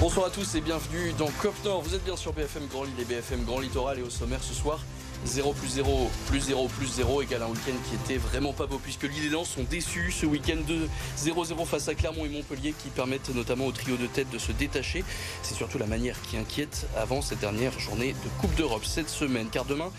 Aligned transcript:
Bonsoir 0.00 0.28
à 0.28 0.30
tous 0.30 0.54
et 0.54 0.62
bienvenue 0.62 1.12
dans 1.18 1.28
Cop 1.42 1.52
Nord. 1.62 1.82
Vous 1.82 1.94
êtes 1.94 2.02
bien 2.02 2.16
sur 2.16 2.32
BFM 2.32 2.68
Grand 2.68 2.84
Lille 2.84 2.94
et 2.98 3.04
BFM 3.04 3.44
Grand 3.44 3.60
Littoral 3.60 3.98
et 3.98 4.02
au 4.02 4.08
sommaire 4.08 4.42
ce 4.42 4.54
soir. 4.54 4.80
0 5.26 5.52
plus 5.52 5.68
0 5.68 6.10
plus 6.26 6.40
0 6.40 6.68
plus 6.68 6.86
0 6.86 7.20
égale 7.20 7.42
un 7.42 7.48
week-end 7.48 7.76
qui 7.86 7.96
était 7.96 8.16
vraiment 8.16 8.54
pas 8.54 8.64
beau 8.64 8.80
puisque 8.82 9.02
Lille 9.02 9.26
et 9.26 9.28
Lens 9.28 9.50
sont 9.50 9.64
déçus 9.64 10.10
ce 10.10 10.24
week-end 10.24 10.56
de 10.66 10.88
0-0 11.18 11.66
face 11.66 11.88
à 11.88 11.94
Clermont 11.94 12.24
et 12.24 12.30
Montpellier 12.30 12.72
qui 12.82 12.88
permettent 12.88 13.28
notamment 13.34 13.66
au 13.66 13.72
trio 13.72 13.98
de 13.98 14.06
tête 14.06 14.30
de 14.30 14.38
se 14.38 14.52
détacher. 14.52 15.04
C'est 15.42 15.54
surtout 15.54 15.76
la 15.76 15.86
manière 15.86 16.16
qui 16.22 16.38
inquiète 16.38 16.86
avant 16.96 17.20
cette 17.20 17.40
dernière 17.40 17.78
journée 17.78 18.14
de 18.14 18.28
Coupe 18.40 18.54
d'Europe 18.54 18.86
cette 18.86 19.10
semaine 19.10 19.48
car 19.52 19.66
demain 19.66 19.92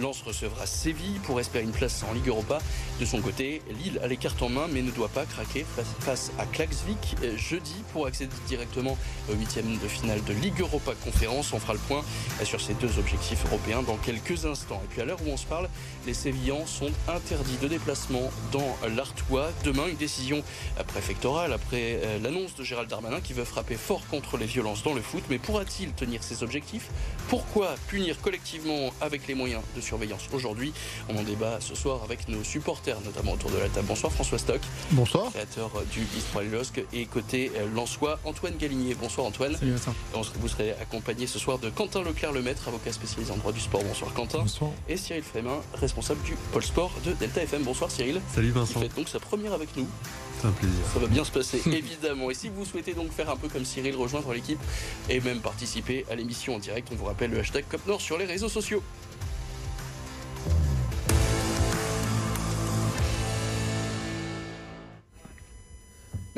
Lens 0.00 0.22
recevra 0.22 0.66
Séville 0.66 1.18
pour 1.24 1.40
espérer 1.40 1.64
une 1.64 1.72
place 1.72 2.04
en 2.08 2.12
Ligue 2.12 2.28
Europa. 2.28 2.58
De 3.00 3.04
son 3.04 3.20
côté, 3.20 3.62
Lille 3.82 4.00
a 4.02 4.06
les 4.06 4.16
cartes 4.16 4.42
en 4.42 4.48
main 4.48 4.66
mais 4.72 4.82
ne 4.82 4.90
doit 4.90 5.08
pas 5.08 5.24
craquer 5.24 5.64
face 6.00 6.32
à 6.38 6.46
Klaxvik 6.46 7.16
jeudi 7.36 7.76
pour 7.92 8.06
accéder 8.06 8.34
directement 8.46 8.96
au 9.30 9.34
huitième 9.34 9.78
de 9.78 9.88
finale 9.88 10.22
de 10.24 10.32
Ligue 10.32 10.60
Europa 10.60 10.92
Conférence. 11.04 11.52
On 11.52 11.60
fera 11.60 11.74
le 11.74 11.78
point 11.80 12.04
sur 12.44 12.60
ces 12.60 12.74
deux 12.74 12.98
objectifs 12.98 13.44
européens 13.46 13.82
dans 13.82 13.96
quelques 13.96 14.46
instants. 14.46 14.80
Et 14.84 14.88
puis 14.88 15.00
à 15.00 15.04
l'heure 15.04 15.20
où 15.26 15.30
on 15.30 15.36
se 15.36 15.46
parle, 15.46 15.68
les 16.06 16.14
Sévillans 16.14 16.66
sont 16.66 16.90
interdits 17.08 17.58
de 17.60 17.68
déplacement 17.68 18.30
dans 18.52 18.76
l'Artois. 18.94 19.50
Demain, 19.64 19.86
une 19.88 19.96
décision 19.96 20.42
préfectorale 20.86 21.52
après 21.52 22.00
euh, 22.02 22.18
l'annonce 22.20 22.54
de 22.54 22.64
Gérald 22.64 22.88
Darmanin 22.88 23.20
qui 23.20 23.32
veut 23.32 23.44
frapper 23.44 23.76
fort 23.76 24.06
contre 24.08 24.36
les 24.36 24.46
violences 24.46 24.82
dans 24.82 24.94
le 24.94 25.02
foot. 25.02 25.22
Mais 25.30 25.38
pourra-t-il 25.38 25.92
tenir 25.92 26.22
ses 26.22 26.42
objectifs? 26.42 26.88
Pourquoi 27.28 27.74
punir 27.88 28.20
collectivement 28.20 28.90
avec 29.00 29.26
les 29.26 29.34
moyens 29.34 29.62
de 29.76 29.80
surveillance 29.88 30.28
aujourd'hui. 30.32 30.72
On 31.08 31.16
en 31.16 31.22
débat 31.22 31.58
ce 31.60 31.74
soir 31.74 32.00
avec 32.04 32.28
nos 32.28 32.44
supporters, 32.44 33.00
notamment 33.04 33.32
autour 33.32 33.50
de 33.50 33.58
la 33.58 33.68
table. 33.68 33.86
Bonsoir 33.88 34.12
François 34.12 34.38
Stock. 34.38 34.60
Bonsoir. 34.92 35.30
Créateur 35.32 35.70
du 35.90 36.06
Israël 36.16 36.50
Losque 36.50 36.82
et 36.92 37.06
côté 37.06 37.50
euh, 37.56 37.66
Lançois, 37.74 38.18
Antoine 38.24 38.56
Galigné. 38.56 38.94
Bonsoir 38.94 39.26
Antoine. 39.26 39.56
Salut 39.56 39.72
Vincent. 39.72 39.94
Vous 40.40 40.48
serez 40.48 40.72
accompagné 40.72 41.26
ce 41.26 41.38
soir 41.38 41.58
de 41.58 41.70
Quentin 41.70 42.02
Leclerc-Lemaître, 42.02 42.68
avocat 42.68 42.92
spécialisé 42.92 43.32
en 43.32 43.36
droit 43.36 43.52
du 43.52 43.60
sport. 43.60 43.82
Bonsoir 43.82 44.12
Quentin. 44.12 44.40
Bonsoir. 44.40 44.70
Et 44.88 44.96
Cyril 44.96 45.22
Frémin, 45.22 45.58
responsable 45.74 46.22
du 46.22 46.34
pôle 46.52 46.62
sport 46.62 46.92
de 47.04 47.12
Delta 47.12 47.42
FM. 47.42 47.62
Bonsoir 47.62 47.90
Cyril. 47.90 48.20
Salut 48.34 48.50
Vincent. 48.50 48.74
Qui 48.74 48.88
fait 48.88 48.94
donc 48.96 49.08
sa 49.08 49.20
première 49.20 49.54
avec 49.54 49.74
nous. 49.76 49.86
C'est 50.40 50.46
un 50.46 50.52
plaisir. 50.52 50.78
Ça 50.92 51.00
va 51.00 51.06
bien 51.06 51.24
se 51.24 51.32
passer, 51.32 51.60
évidemment. 51.66 52.30
Et 52.30 52.34
si 52.34 52.48
vous 52.48 52.64
souhaitez 52.64 52.94
donc 52.94 53.10
faire 53.10 53.30
un 53.30 53.36
peu 53.36 53.48
comme 53.48 53.64
Cyril, 53.64 53.96
rejoindre 53.96 54.32
l'équipe 54.32 54.60
et 55.08 55.20
même 55.20 55.40
participer 55.40 56.04
à 56.10 56.14
l'émission 56.14 56.56
en 56.56 56.58
direct, 56.58 56.88
on 56.92 56.96
vous 56.96 57.06
rappelle 57.06 57.30
le 57.30 57.40
hashtag 57.40 57.64
COPNOR 57.68 58.00
sur 58.00 58.18
les 58.18 58.24
réseaux 58.24 58.48
sociaux. 58.48 58.82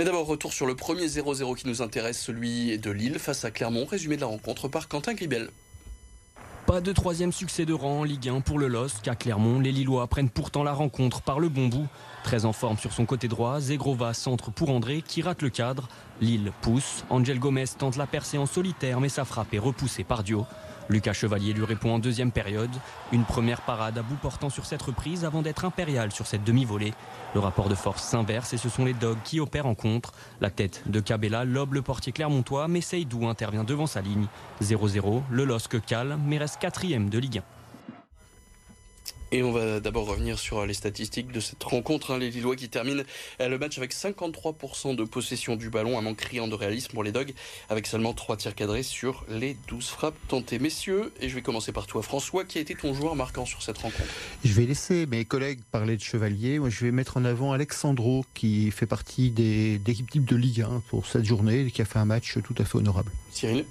Mais 0.00 0.06
d'abord, 0.06 0.26
retour 0.26 0.54
sur 0.54 0.64
le 0.64 0.74
premier 0.74 1.08
0-0 1.08 1.56
qui 1.56 1.68
nous 1.68 1.82
intéresse, 1.82 2.18
celui 2.18 2.78
de 2.78 2.90
Lille 2.90 3.18
face 3.18 3.44
à 3.44 3.50
Clermont, 3.50 3.84
résumé 3.84 4.16
de 4.16 4.22
la 4.22 4.28
rencontre 4.28 4.66
par 4.66 4.88
Quentin 4.88 5.12
Gribel. 5.12 5.50
Pas 6.64 6.80
de 6.80 6.90
troisième 6.92 7.32
succès 7.32 7.66
de 7.66 7.74
rang 7.74 8.00
en 8.00 8.04
Ligue 8.04 8.30
1 8.30 8.40
pour 8.40 8.58
le 8.58 8.66
LOSC. 8.66 9.08
À 9.08 9.14
Clermont, 9.14 9.60
les 9.60 9.72
Lillois 9.72 10.06
prennent 10.06 10.30
pourtant 10.30 10.62
la 10.62 10.72
rencontre 10.72 11.20
par 11.20 11.38
le 11.38 11.50
bon 11.50 11.66
bout. 11.66 11.86
Très 12.24 12.46
en 12.46 12.54
forme 12.54 12.78
sur 12.78 12.94
son 12.94 13.04
côté 13.04 13.28
droit, 13.28 13.60
Zegrova 13.60 14.14
centre 14.14 14.50
pour 14.50 14.70
André 14.70 15.04
qui 15.06 15.20
rate 15.20 15.42
le 15.42 15.50
cadre. 15.50 15.86
Lille 16.22 16.50
pousse. 16.62 17.04
Angel 17.10 17.38
Gomez 17.38 17.66
tente 17.78 17.98
la 17.98 18.06
percée 18.06 18.38
en 18.38 18.46
solitaire 18.46 19.00
mais 19.00 19.10
sa 19.10 19.26
frappe 19.26 19.52
est 19.52 19.58
repoussée 19.58 20.04
par 20.04 20.22
Dio. 20.22 20.46
Lucas 20.90 21.12
Chevalier 21.12 21.52
lui 21.52 21.64
répond 21.64 21.94
en 21.94 21.98
deuxième 22.00 22.32
période. 22.32 22.70
Une 23.12 23.24
première 23.24 23.60
parade 23.60 23.96
à 23.96 24.02
bout 24.02 24.16
portant 24.16 24.50
sur 24.50 24.66
cette 24.66 24.82
reprise 24.82 25.24
avant 25.24 25.40
d'être 25.40 25.64
impérial 25.64 26.10
sur 26.10 26.26
cette 26.26 26.42
demi-volée. 26.42 26.92
Le 27.32 27.40
rapport 27.40 27.68
de 27.68 27.76
force 27.76 28.02
s'inverse 28.02 28.52
et 28.52 28.58
ce 28.58 28.68
sont 28.68 28.84
les 28.84 28.92
Dogs 28.92 29.22
qui 29.22 29.38
opèrent 29.38 29.66
en 29.66 29.76
contre. 29.76 30.12
La 30.40 30.50
tête 30.50 30.82
de 30.86 30.98
Cabella 30.98 31.44
lobe 31.44 31.74
le 31.74 31.82
portier 31.82 32.12
clermontois, 32.12 32.66
mais 32.66 32.80
Seydou 32.80 33.28
intervient 33.28 33.64
devant 33.64 33.86
sa 33.86 34.00
ligne. 34.00 34.26
0-0, 34.62 35.22
le 35.30 35.44
LOSC 35.44 35.80
calme, 35.80 36.20
mais 36.26 36.38
reste 36.38 36.58
quatrième 36.60 37.08
de 37.08 37.18
Ligue 37.18 37.38
1. 37.38 37.59
Et 39.32 39.42
on 39.42 39.52
va 39.52 39.80
d'abord 39.80 40.06
revenir 40.06 40.38
sur 40.38 40.66
les 40.66 40.74
statistiques 40.74 41.30
de 41.30 41.38
cette 41.38 41.62
rencontre. 41.62 42.12
Hein, 42.12 42.18
les 42.18 42.30
Lillois 42.30 42.56
qui 42.56 42.68
terminent 42.68 43.02
euh, 43.40 43.48
le 43.48 43.58
match 43.58 43.78
avec 43.78 43.94
53% 43.94 44.96
de 44.96 45.04
possession 45.04 45.56
du 45.56 45.70
ballon, 45.70 45.98
un 45.98 46.02
manque 46.02 46.16
criant 46.16 46.48
de 46.48 46.54
réalisme 46.54 46.92
pour 46.92 47.04
les 47.04 47.12
Dogs, 47.12 47.32
avec 47.68 47.86
seulement 47.86 48.12
3 48.12 48.36
tirs 48.36 48.54
cadrés 48.54 48.82
sur 48.82 49.24
les 49.28 49.56
12 49.68 49.86
frappes 49.86 50.16
tentées. 50.28 50.58
Messieurs, 50.58 51.12
et 51.20 51.28
je 51.28 51.34
vais 51.34 51.42
commencer 51.42 51.70
par 51.70 51.86
toi 51.86 52.02
François, 52.02 52.44
qui 52.44 52.58
a 52.58 52.60
été 52.60 52.74
ton 52.74 52.92
joueur 52.92 53.14
marquant 53.14 53.44
sur 53.44 53.62
cette 53.62 53.78
rencontre? 53.78 54.08
Je 54.44 54.52
vais 54.52 54.66
laisser 54.66 55.06
mes 55.06 55.24
collègues 55.24 55.60
parler 55.70 55.96
de 55.96 56.02
Chevalier. 56.02 56.58
Moi, 56.58 56.70
je 56.70 56.84
vais 56.84 56.90
mettre 56.90 57.16
en 57.16 57.24
avant 57.24 57.52
Alexandro, 57.52 58.24
qui 58.34 58.70
fait 58.70 58.86
partie 58.86 59.30
des, 59.30 59.80
équipes 59.86 60.10
type 60.10 60.24
de 60.24 60.36
Ligue 60.36 60.62
1 60.62 60.82
pour 60.88 61.06
cette 61.06 61.24
journée 61.24 61.60
et 61.60 61.70
qui 61.70 61.82
a 61.82 61.84
fait 61.84 61.98
un 61.98 62.04
match 62.04 62.38
tout 62.42 62.54
à 62.58 62.64
fait 62.64 62.78
honorable. 62.78 63.12
Cyril? 63.30 63.64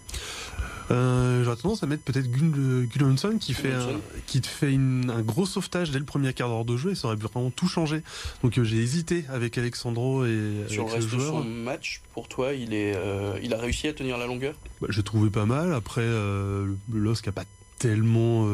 Euh, 0.92 1.44
J'aurais 1.44 1.56
tendance 1.58 1.84
à 1.84 1.88
mettre 1.88 2.04
peut-être 2.04 2.30
Gudmundsson 2.30 3.38
qui 3.40 3.54
fait, 3.54 3.72
un, 3.74 4.00
qui 4.28 4.42
fait 4.42 4.74
un 4.76 5.22
gros 5.22 5.46
sauvetage 5.46 5.92
dès 5.92 6.00
le 6.00 6.06
premier 6.06 6.34
quart 6.34 6.50
d'heure 6.50 6.66
de 6.66 6.78
jeu 6.78 6.92
et 6.92 6.96
ça 6.96 7.08
aurait 7.08 7.16
vraiment 7.18 7.52
tout 7.52 7.68
changé. 7.68 8.02
Donc 8.44 8.58
euh, 8.58 8.64
j'ai 8.64 8.78
hésité 8.78 9.26
avec 9.30 9.58
Alexandro 9.58 10.26
et 10.26 10.66
sur 10.68 10.84
avec 10.84 10.96
le 10.98 11.06
reste 11.06 11.16
de 11.16 11.20
son 11.20 11.44
match. 11.44 12.02
Pour 12.14 12.28
toi, 12.28 12.54
il 12.54 12.74
est, 12.74 12.94
euh, 12.96 13.38
il 13.44 13.54
a 13.54 13.58
réussi 13.58 13.88
à 13.88 13.94
tenir 13.94 14.18
la 14.18 14.26
longueur? 14.26 14.56
Bah, 14.82 14.88
j'ai 14.90 15.04
trouvé 15.04 15.30
pas 15.30 15.46
mal. 15.46 15.74
Après, 15.74 16.02
euh, 16.02 16.66
le 16.92 17.00
LOSC 17.00 17.28
a 17.28 17.32
pas 17.32 17.46
tellement 17.78 18.46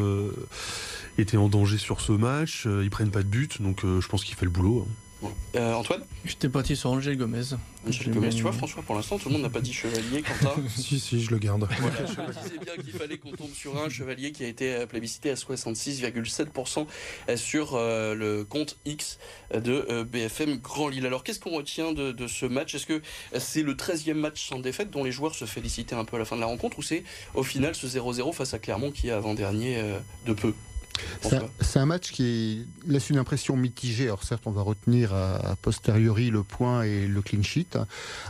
été 1.17 1.35
en 1.35 1.49
danger 1.49 1.77
sur 1.79 1.99
ce 1.99 2.11
match. 2.11 2.67
Ils 2.83 2.91
prennent 2.91 3.09
pas 3.11 3.23
de 3.23 3.27
but, 3.27 3.59
donc 3.61 3.81
je 3.83 4.07
pense 4.07 4.23
qu'il 4.23 4.35
fait 4.35 4.45
le 4.45 4.51
boulot. 4.51 4.85
hein. 4.87 4.91
Euh, 5.55 5.73
Antoine 5.73 6.03
J'étais 6.25 6.49
parti 6.49 6.75
sur 6.75 6.91
Angel 6.91 7.17
Gomez. 7.17 7.55
Angel 7.87 8.13
Gomez, 8.13 8.29
tu 8.29 8.41
vois 8.41 8.51
François, 8.51 8.81
pour 8.81 8.95
l'instant, 8.95 9.17
tout 9.17 9.29
le 9.29 9.33
monde 9.33 9.43
n'a 9.43 9.49
pas 9.49 9.61
dit 9.61 9.73
Chevalier. 9.73 10.21
Quentin 10.23 10.55
Si, 10.75 10.99
si, 10.99 11.21
je 11.21 11.31
le 11.31 11.37
garde. 11.37 11.67
Voilà, 11.79 11.95
je 12.05 12.21
me 12.21 12.43
disais 12.43 12.57
bien 12.57 12.75
qu'il 12.83 12.93
fallait 12.93 13.17
qu'on 13.17 13.31
tombe 13.31 13.53
sur 13.53 13.77
un 13.77 13.89
chevalier 13.89 14.31
qui 14.31 14.43
a 14.43 14.47
été 14.47 14.73
euh, 14.73 14.85
plébiscité 14.85 15.29
à 15.29 15.35
66,7% 15.35 16.87
euh, 17.29 17.37
sur 17.37 17.75
euh, 17.75 18.15
le 18.15 18.43
compte 18.43 18.77
X 18.85 19.19
de 19.53 19.85
euh, 19.89 20.03
BFM 20.03 20.57
Grand 20.57 20.87
Lille. 20.89 21.05
Alors 21.05 21.23
qu'est-ce 21.23 21.39
qu'on 21.39 21.51
retient 21.55 21.93
de, 21.93 22.11
de 22.11 22.27
ce 22.27 22.45
match? 22.45 22.73
Est-ce 22.75 22.85
que 22.85 23.01
c'est 23.37 23.61
le 23.61 23.73
13e 23.73 24.13
match 24.13 24.47
sans 24.49 24.59
défaite 24.59 24.89
dont 24.91 25.03
les 25.03 25.11
joueurs 25.11 25.35
se 25.35 25.45
félicitaient 25.45 25.95
un 25.95 26.05
peu 26.05 26.15
à 26.15 26.19
la 26.19 26.25
fin 26.25 26.35
de 26.35 26.41
la 26.41 26.47
rencontre 26.47 26.79
ou 26.79 26.81
c'est 26.81 27.03
au 27.33 27.43
final 27.43 27.75
ce 27.75 27.87
0-0 27.87 28.33
face 28.33 28.53
à 28.53 28.59
Clermont 28.59 28.91
qui 28.91 29.07
est 29.09 29.11
avant-dernier 29.11 29.77
euh, 29.77 29.99
de 30.25 30.33
peu? 30.33 30.53
C'est 31.61 31.79
un, 31.79 31.85
match 31.85 32.11
qui 32.11 32.65
laisse 32.87 33.09
une 33.09 33.17
impression 33.17 33.57
mitigée. 33.57 34.05
Alors 34.05 34.23
certes, 34.23 34.43
on 34.45 34.51
va 34.51 34.61
retenir 34.61 35.13
à, 35.13 35.51
à 35.51 35.55
posteriori 35.55 36.29
le 36.29 36.43
point 36.43 36.83
et 36.83 37.07
le 37.07 37.21
clean 37.21 37.43
sheet. 37.43 37.77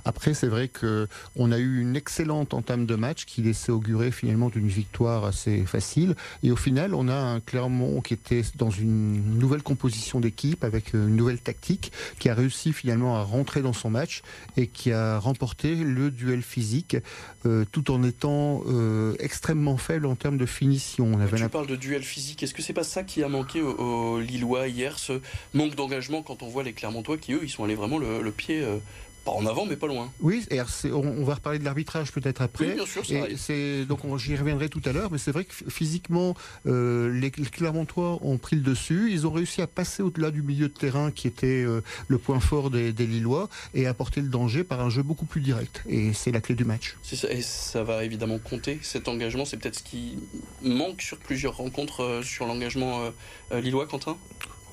Après, 0.05 0.33
c'est 0.33 0.47
vrai 0.47 0.67
que 0.67 1.07
on 1.35 1.51
a 1.51 1.57
eu 1.57 1.81
une 1.81 1.95
excellente 1.95 2.53
entame 2.53 2.85
de 2.85 2.95
match 2.95 3.25
qui 3.25 3.41
laissait 3.41 3.71
augurer 3.71 4.11
finalement 4.11 4.49
d'une 4.49 4.67
victoire 4.67 5.25
assez 5.25 5.65
facile. 5.65 6.15
Et 6.43 6.51
au 6.51 6.55
final, 6.55 6.93
on 6.93 7.07
a 7.07 7.15
un 7.15 7.39
Clermont 7.39 8.01
qui 8.01 8.13
était 8.13 8.41
dans 8.55 8.69
une 8.69 9.37
nouvelle 9.37 9.63
composition 9.63 10.19
d'équipe 10.19 10.63
avec 10.63 10.93
une 10.93 11.15
nouvelle 11.15 11.39
tactique, 11.39 11.91
qui 12.19 12.29
a 12.29 12.35
réussi 12.35 12.73
finalement 12.73 13.17
à 13.17 13.23
rentrer 13.23 13.61
dans 13.61 13.73
son 13.73 13.89
match 13.89 14.21
et 14.57 14.67
qui 14.67 14.91
a 14.91 15.19
remporté 15.19 15.75
le 15.75 16.11
duel 16.11 16.41
physique, 16.41 16.97
euh, 17.45 17.65
tout 17.71 17.91
en 17.91 18.03
étant 18.03 18.63
euh, 18.67 19.15
extrêmement 19.19 19.77
faible 19.77 20.05
en 20.05 20.15
termes 20.15 20.37
de 20.37 20.45
finition. 20.45 21.11
On 21.13 21.19
avait 21.19 21.37
Tu 21.37 21.49
parles 21.49 21.67
de 21.67 21.75
duel 21.75 22.03
physique. 22.03 22.43
Est-ce 22.43 22.53
que 22.55 22.61
c'est 22.61 22.73
pas 22.73 22.83
ça 22.83 23.03
qui 23.03 23.23
a 23.23 23.27
manqué 23.27 23.61
aux, 23.61 24.19
Lillois 24.19 24.67
hier, 24.67 24.97
ce 24.97 25.21
manque 25.53 25.75
d'engagement 25.75 26.23
quand 26.23 26.41
on 26.41 26.47
voit 26.47 26.63
les 26.63 26.73
Clermontois 26.73 27.17
qui 27.17 27.33
eux, 27.33 27.41
ils 27.43 27.49
sont 27.49 27.63
allés 27.63 27.75
vraiment 27.75 27.97
le, 27.97 28.21
le 28.21 28.31
pied 28.31 28.61
euh, 28.61 28.77
pas 29.25 29.31
en 29.31 29.45
avant, 29.45 29.65
mais 29.65 29.75
pas 29.75 29.87
loin. 29.87 30.11
Oui, 30.21 30.45
et 30.51 30.59
c'est- 30.67 30.91
on, 30.91 31.01
on 31.01 31.23
va 31.25 31.33
reparler 31.35 31.59
de 31.59 31.63
l'arbitrage 31.65 32.11
peut-être 32.11 32.41
après. 32.41 32.67
Oui, 32.67 32.73
bien 32.75 32.85
sûr, 32.85 33.03
c'est 33.37 33.85
donc 33.85 34.05
on- 34.05 34.17
j'y 34.17 34.35
reviendrai 34.35 34.69
tout 34.69 34.81
à 34.85 34.91
l'heure, 34.91 35.11
mais 35.11 35.17
c'est 35.17 35.31
vrai 35.31 35.43
que 35.45 35.53
physiquement, 35.69 36.35
euh, 36.67 37.11
les, 37.11 37.31
les 37.35 37.45
Clermontois 37.45 38.19
ont 38.21 38.37
pris 38.37 38.55
le 38.55 38.61
dessus. 38.61 39.09
Ils 39.11 39.25
ont 39.27 39.31
réussi 39.31 39.61
à 39.61 39.67
passer 39.67 40.03
au-delà 40.03 40.31
du 40.31 40.41
milieu 40.43 40.67
de 40.69 40.73
terrain 40.73 41.11
qui 41.11 41.27
était 41.27 41.63
euh, 41.63 41.81
le 42.07 42.17
point 42.17 42.39
fort 42.39 42.69
des, 42.69 42.93
des 42.93 43.07
Lillois 43.07 43.49
et 43.73 43.87
à 43.87 43.89
apporter 43.89 44.21
le 44.21 44.29
danger 44.29 44.63
par 44.63 44.79
un 44.81 44.89
jeu 44.89 45.01
beaucoup 45.03 45.25
plus 45.25 45.41
direct. 45.41 45.83
Et 45.89 46.13
c'est 46.13 46.31
la 46.31 46.39
clé 46.41 46.53
du 46.55 46.63
match. 46.65 46.95
C'est 47.01 47.15
ça, 47.15 47.31
et 47.31 47.41
ça 47.41 47.83
va 47.83 48.03
évidemment 48.03 48.37
compter 48.39 48.79
cet 48.83 49.07
engagement. 49.07 49.43
C'est 49.45 49.57
peut-être 49.57 49.79
ce 49.79 49.83
qui 49.83 50.19
manque 50.61 51.01
sur 51.01 51.17
plusieurs 51.17 51.57
rencontres 51.57 52.03
euh, 52.03 52.21
sur 52.23 52.45
l'engagement 52.45 53.09
euh, 53.51 53.59
lillois, 53.59 53.87
Quentin? 53.87 54.17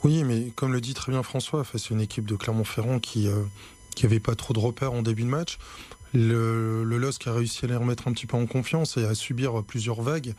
Oui, 0.05 0.25
mais 0.25 0.51
comme 0.57 0.73
le 0.73 0.81
dit 0.81 0.95
très 0.95 1.13
bien 1.13 1.23
François, 1.23 1.63
face 1.65 1.91
à 1.91 1.95
une 1.95 2.01
équipe 2.01 2.27
de 2.27 2.35
Clermont-Ferrand 2.35 2.99
qui 2.99 3.29
euh, 3.93 3.95
qui 3.95 4.07
avait 4.07 4.21
pas 4.21 4.35
trop 4.35 4.55
de 4.55 4.59
repères 4.59 4.93
en 4.93 5.03
début 5.03 5.23
de 5.23 5.29
match, 5.29 5.59
le, 6.15 6.85
le 6.85 6.99
LOSC 6.99 7.27
a 7.27 7.33
réussi 7.33 7.65
à 7.65 7.69
les 7.69 7.77
remettre 7.77 8.09
un 8.09 8.13
petit 8.13 8.27
peu 8.27 8.37
en 8.37 8.47
confiance 8.47 8.97
et 8.97 9.05
à 9.05 9.15
subir 9.15 9.63
plusieurs 9.63 10.03
vagues. 10.03 10.35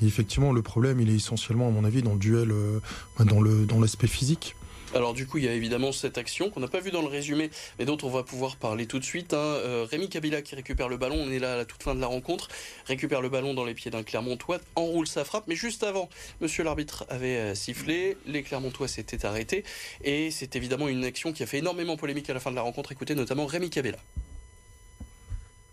Et 0.00 0.06
effectivement, 0.06 0.52
le 0.52 0.62
problème, 0.62 1.00
il 1.00 1.10
est 1.10 1.16
essentiellement, 1.16 1.68
à 1.68 1.70
mon 1.70 1.84
avis, 1.84 2.02
dans 2.02 2.12
le 2.12 2.18
duel, 2.18 2.52
euh, 2.52 2.80
dans 3.24 3.40
le 3.40 3.66
dans 3.66 3.80
l'aspect 3.80 4.06
physique. 4.06 4.55
Alors 4.94 5.12
du 5.12 5.26
coup, 5.26 5.38
il 5.38 5.44
y 5.44 5.48
a 5.48 5.52
évidemment 5.52 5.92
cette 5.92 6.16
action 6.16 6.48
qu'on 6.48 6.60
n'a 6.60 6.68
pas 6.68 6.80
vue 6.80 6.90
dans 6.90 7.02
le 7.02 7.08
résumé, 7.08 7.50
mais 7.78 7.84
dont 7.84 7.98
on 8.02 8.08
va 8.08 8.22
pouvoir 8.22 8.56
parler 8.56 8.86
tout 8.86 8.98
de 8.98 9.04
suite. 9.04 9.34
hein. 9.34 9.36
Euh, 9.36 9.86
Rémi 9.90 10.08
Kabila 10.08 10.40
qui 10.42 10.54
récupère 10.54 10.88
le 10.88 10.96
ballon, 10.96 11.16
on 11.18 11.30
est 11.30 11.38
là 11.38 11.54
à 11.54 11.56
la 11.56 11.64
toute 11.64 11.82
fin 11.82 11.94
de 11.94 12.00
la 12.00 12.06
rencontre, 12.06 12.48
récupère 12.86 13.20
le 13.20 13.28
ballon 13.28 13.52
dans 13.52 13.64
les 13.64 13.74
pieds 13.74 13.90
d'un 13.90 14.02
Clermontois, 14.02 14.58
enroule 14.74 15.06
sa 15.06 15.24
frappe, 15.24 15.44
mais 15.48 15.56
juste 15.56 15.82
avant, 15.82 16.08
monsieur 16.40 16.64
l'arbitre 16.64 17.04
avait 17.08 17.36
euh, 17.36 17.54
sifflé, 17.54 18.16
les 18.26 18.42
Clermontois 18.42 18.88
s'étaient 18.88 19.26
arrêtés, 19.26 19.64
et 20.02 20.30
c'est 20.30 20.56
évidemment 20.56 20.88
une 20.88 21.04
action 21.04 21.32
qui 21.32 21.42
a 21.42 21.46
fait 21.46 21.58
énormément 21.58 21.96
polémique 21.96 22.30
à 22.30 22.34
la 22.34 22.40
fin 22.40 22.50
de 22.50 22.56
la 22.56 22.62
rencontre. 22.62 22.92
Écoutez 22.92 23.14
notamment 23.14 23.44
Rémi 23.44 23.68
Kabila. 23.68 23.98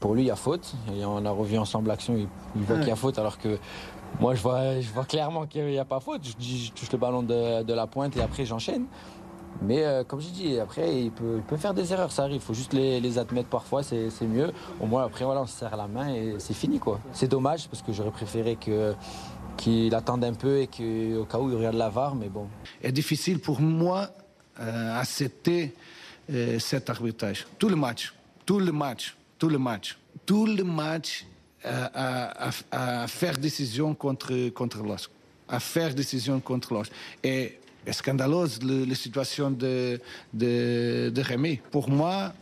Pour 0.03 0.15
lui, 0.15 0.23
il 0.23 0.27
y 0.27 0.31
a 0.31 0.35
faute. 0.35 0.73
Et 0.93 1.05
on 1.05 1.25
a 1.25 1.31
revu 1.31 1.57
ensemble 1.57 1.87
l'action, 1.87 2.17
il, 2.17 2.61
voit 2.63 2.77
qu'il 2.77 2.89
y 2.89 2.91
a 2.91 2.95
faute, 2.97 3.17
alors 3.17 3.37
que 3.37 3.57
moi, 4.19 4.35
je 4.35 4.41
vois, 4.41 4.81
je 4.81 4.89
vois 4.89 5.05
clairement 5.05 5.45
qu'il 5.45 5.65
n'y 5.65 5.79
a 5.79 5.85
pas 5.85 6.01
faute. 6.01 6.19
Je, 6.25 6.31
je, 6.45 6.71
touche 6.73 6.91
le 6.91 6.97
ballon 6.97 7.23
de, 7.23 7.73
la 7.73 7.87
pointe 7.87 8.17
et 8.17 8.21
après, 8.21 8.43
j'enchaîne. 8.43 8.83
Mais 9.61 9.85
euh, 9.85 10.03
comme 10.03 10.19
je 10.19 10.27
dis, 10.27 10.59
après, 10.59 11.03
il 11.03 11.11
peut, 11.11 11.39
faire 11.55 11.73
des 11.73 11.93
erreurs, 11.93 12.11
ça 12.11 12.23
arrive. 12.23 12.35
Il 12.35 12.41
faut 12.41 12.53
juste 12.53 12.73
les, 12.73 13.17
admettre 13.17 13.47
parfois, 13.47 13.81
c'est 13.81 14.09
mieux. 14.23 14.51
Au 14.81 14.87
moins, 14.87 15.05
après, 15.05 15.23
voilà, 15.23 15.43
on 15.43 15.45
se 15.45 15.57
serre 15.57 15.77
la 15.77 15.87
main 15.87 16.13
et 16.13 16.35
c'est 16.37 16.53
fini. 16.53 16.79
quoi. 16.79 16.99
C'est 17.13 17.29
dommage 17.29 17.69
parce 17.69 17.81
que 17.81 17.93
j'aurais 17.93 18.11
préféré 18.11 18.57
que 18.57 18.93
qu'il 19.55 19.95
attende 19.95 20.25
un 20.25 20.33
peu 20.33 20.59
et 20.59 20.67
qu'au 20.67 21.23
cas 21.23 21.39
où 21.39 21.49
il 21.49 21.55
regarde 21.55 21.77
la 21.77 21.87
VAR, 21.87 22.15
mais 22.15 22.27
bon. 22.27 22.49
C'est 22.81 22.91
difficile 22.91 23.39
pour 23.39 23.61
moi 23.61 24.09
euh, 24.59 24.99
accepter 24.99 25.73
euh, 26.29 26.59
cet 26.59 26.89
arbitrage. 26.89 27.47
Tout 27.57 27.69
le 27.69 27.77
match, 27.77 28.13
tout 28.45 28.59
le 28.59 28.73
match, 28.73 29.15
tout 29.37 29.49
le 29.49 29.57
match, 29.57 29.97
tout 30.25 30.45
le 30.45 30.63
match 30.63 31.25
euh, 31.65 32.51
à, 32.71 33.07
faire 33.07 33.37
décision 33.37 33.95
contre, 33.95 34.49
contre 34.49 34.83
l'OS, 34.83 35.09
à 35.47 35.59
faire 35.59 35.93
décision 35.93 36.39
contre 36.39 36.73
l'OS. 36.73 36.89
Et 37.23 37.59
scandaleuse 37.91 38.59
la 38.63 38.95
situation 38.95 39.51
de, 39.51 39.99
de, 40.33 41.11
de 41.13 41.21
Rémi. 41.21 41.59
Pour 41.71 41.89
moi, 41.89 42.33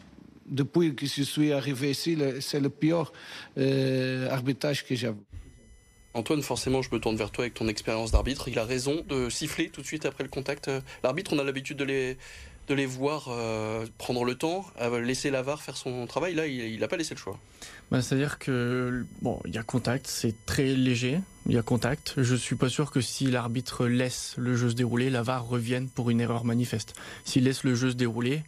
depuis 0.45 0.95
que 0.95 1.05
je 1.05 1.23
suis 1.23 1.51
arrivé 1.51 1.91
ici, 1.91 2.17
c'est 2.41 2.59
le 2.59 2.69
pire 2.69 3.11
euh, 3.57 4.29
arbitrage 4.29 4.85
que 4.85 4.95
j'ai 4.95 5.09
vu. 5.09 5.15
Antoine, 6.13 6.41
forcément, 6.41 6.81
je 6.81 6.89
me 6.91 6.99
tourne 6.99 7.15
vers 7.15 7.31
toi 7.31 7.45
avec 7.45 7.53
ton 7.53 7.69
expérience 7.69 8.11
d'arbitre. 8.11 8.49
Il 8.49 8.59
a 8.59 8.65
raison 8.65 9.05
de 9.07 9.29
siffler 9.29 9.69
tout 9.69 9.81
de 9.81 9.87
suite 9.87 10.05
après 10.05 10.23
le 10.23 10.29
contact. 10.29 10.69
L'arbitre, 11.03 11.31
on 11.33 11.39
a 11.39 11.43
l'habitude 11.43 11.77
de 11.77 11.85
les, 11.85 12.17
de 12.67 12.73
les 12.73 12.85
voir 12.85 13.27
euh, 13.29 13.85
prendre 13.97 14.23
le 14.23 14.35
temps, 14.35 14.65
laisser 15.01 15.29
l'avare 15.29 15.61
faire 15.61 15.77
son 15.77 16.05
travail. 16.07 16.33
Là, 16.35 16.47
il 16.47 16.79
n'a 16.79 16.87
pas 16.87 16.97
laissé 16.97 17.13
le 17.13 17.19
choix. 17.19 17.39
Bah, 17.89 18.01
C'est-à-dire 18.01 18.39
que 18.39 19.05
bon, 19.21 19.39
il 19.45 19.53
y 19.53 19.57
a 19.57 19.63
contact, 19.63 20.07
c'est 20.07 20.35
très 20.45 20.73
léger. 20.73 21.19
Il 21.47 21.53
y 21.53 21.57
a 21.57 21.63
contact. 21.63 22.13
Je 22.17 22.35
suis 22.35 22.55
pas 22.55 22.69
sûr 22.69 22.91
que 22.91 23.01
si 23.01 23.29
l'arbitre 23.29 23.87
laisse 23.87 24.35
le 24.37 24.55
jeu 24.55 24.69
se 24.69 24.75
dérouler, 24.75 25.09
l'avare 25.09 25.47
revienne 25.47 25.89
pour 25.89 26.09
une 26.09 26.21
erreur 26.21 26.45
manifeste. 26.45 26.93
S'il 27.25 27.43
laisse 27.43 27.63
le 27.63 27.75
jeu 27.75 27.91
se 27.91 27.95
dérouler, 27.95 28.43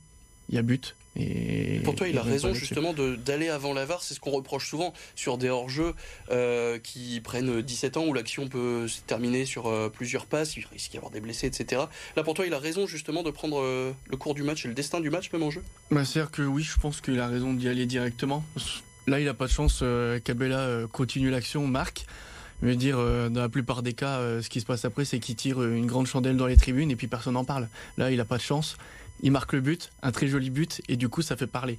il 0.49 0.55
y 0.55 0.57
a 0.57 0.61
but. 0.61 0.95
Et 1.15 1.79
pour 1.83 1.95
toi, 1.95 2.07
il 2.07 2.17
a 2.17 2.23
raison 2.23 2.53
justement 2.53 2.93
d'aller 2.93 3.49
avant 3.49 3.73
la 3.73 3.85
VAR. 3.85 4.01
C'est 4.01 4.15
ce 4.15 4.19
qu'on 4.19 4.31
reproche 4.31 4.67
souvent 4.67 4.93
sur 5.15 5.37
des 5.37 5.49
hors-jeux 5.49 5.93
euh, 6.31 6.79
qui 6.79 7.21
prennent 7.21 7.61
17 7.61 7.97
ans 7.97 8.05
où 8.05 8.13
l'action 8.13 8.47
peut 8.47 8.87
se 8.87 9.01
terminer 9.01 9.45
sur 9.45 9.67
euh, 9.67 9.89
plusieurs 9.89 10.25
passes. 10.25 10.57
Il 10.57 10.65
risque 10.71 10.91
d'y 10.91 10.97
avoir 10.97 11.11
des 11.11 11.21
blessés, 11.21 11.47
etc. 11.47 11.83
Là, 12.15 12.23
pour 12.23 12.33
toi, 12.33 12.47
il 12.47 12.53
a 12.53 12.59
raison 12.59 12.87
justement 12.87 13.21
de 13.21 13.29
prendre 13.29 13.59
euh, 13.59 13.91
le 14.09 14.17
cours 14.17 14.33
du 14.33 14.41
match 14.41 14.65
et 14.65 14.67
le 14.67 14.73
destin 14.73 15.01
du 15.01 15.11
match 15.11 15.31
même 15.31 15.43
en 15.43 15.51
jeu? 15.51 15.63
Bah, 15.91 16.03
C'est-à-dire 16.03 16.31
que 16.31 16.41
oui, 16.41 16.63
je 16.63 16.77
pense 16.79 16.99
qu'il 16.99 17.19
a 17.19 17.27
raison 17.27 17.53
d'y 17.53 17.67
aller 17.67 17.85
directement. 17.85 18.43
Là, 19.05 19.19
il 19.19 19.25
n'a 19.25 19.33
pas 19.35 19.45
de 19.45 19.51
chance. 19.51 19.83
Cabella 20.23 20.87
continue 20.91 21.29
l'action, 21.29 21.67
marque. 21.67 22.05
Je 22.61 22.69
veux 22.69 22.75
dire, 22.75 22.97
dans 23.29 23.41
la 23.41 23.49
plupart 23.49 23.83
des 23.83 23.91
cas, 23.91 24.41
ce 24.41 24.47
qui 24.47 24.61
se 24.61 24.65
passe 24.65 24.85
après, 24.85 25.03
c'est 25.03 25.19
qu'il 25.19 25.35
tire 25.35 25.61
une 25.61 25.85
grande 25.85 26.07
chandelle 26.07 26.37
dans 26.37 26.47
les 26.47 26.55
tribunes 26.55 26.89
et 26.89 26.95
puis 26.95 27.07
personne 27.07 27.33
n'en 27.33 27.43
parle. 27.43 27.67
Là, 27.97 28.09
il 28.09 28.17
n'a 28.17 28.25
pas 28.25 28.37
de 28.37 28.41
chance 28.41 28.77
il 29.21 29.31
marque 29.31 29.54
le 29.54 29.62
but, 29.62 29.92
un 30.01 30.12
très 30.12 30.27
joli 30.27 30.50
but, 30.50 30.81
et 30.88 30.95
du 30.95 31.10
coup 31.10 31.21
ça 31.21 31.36
fait 31.36 31.48
parler. 31.48 31.77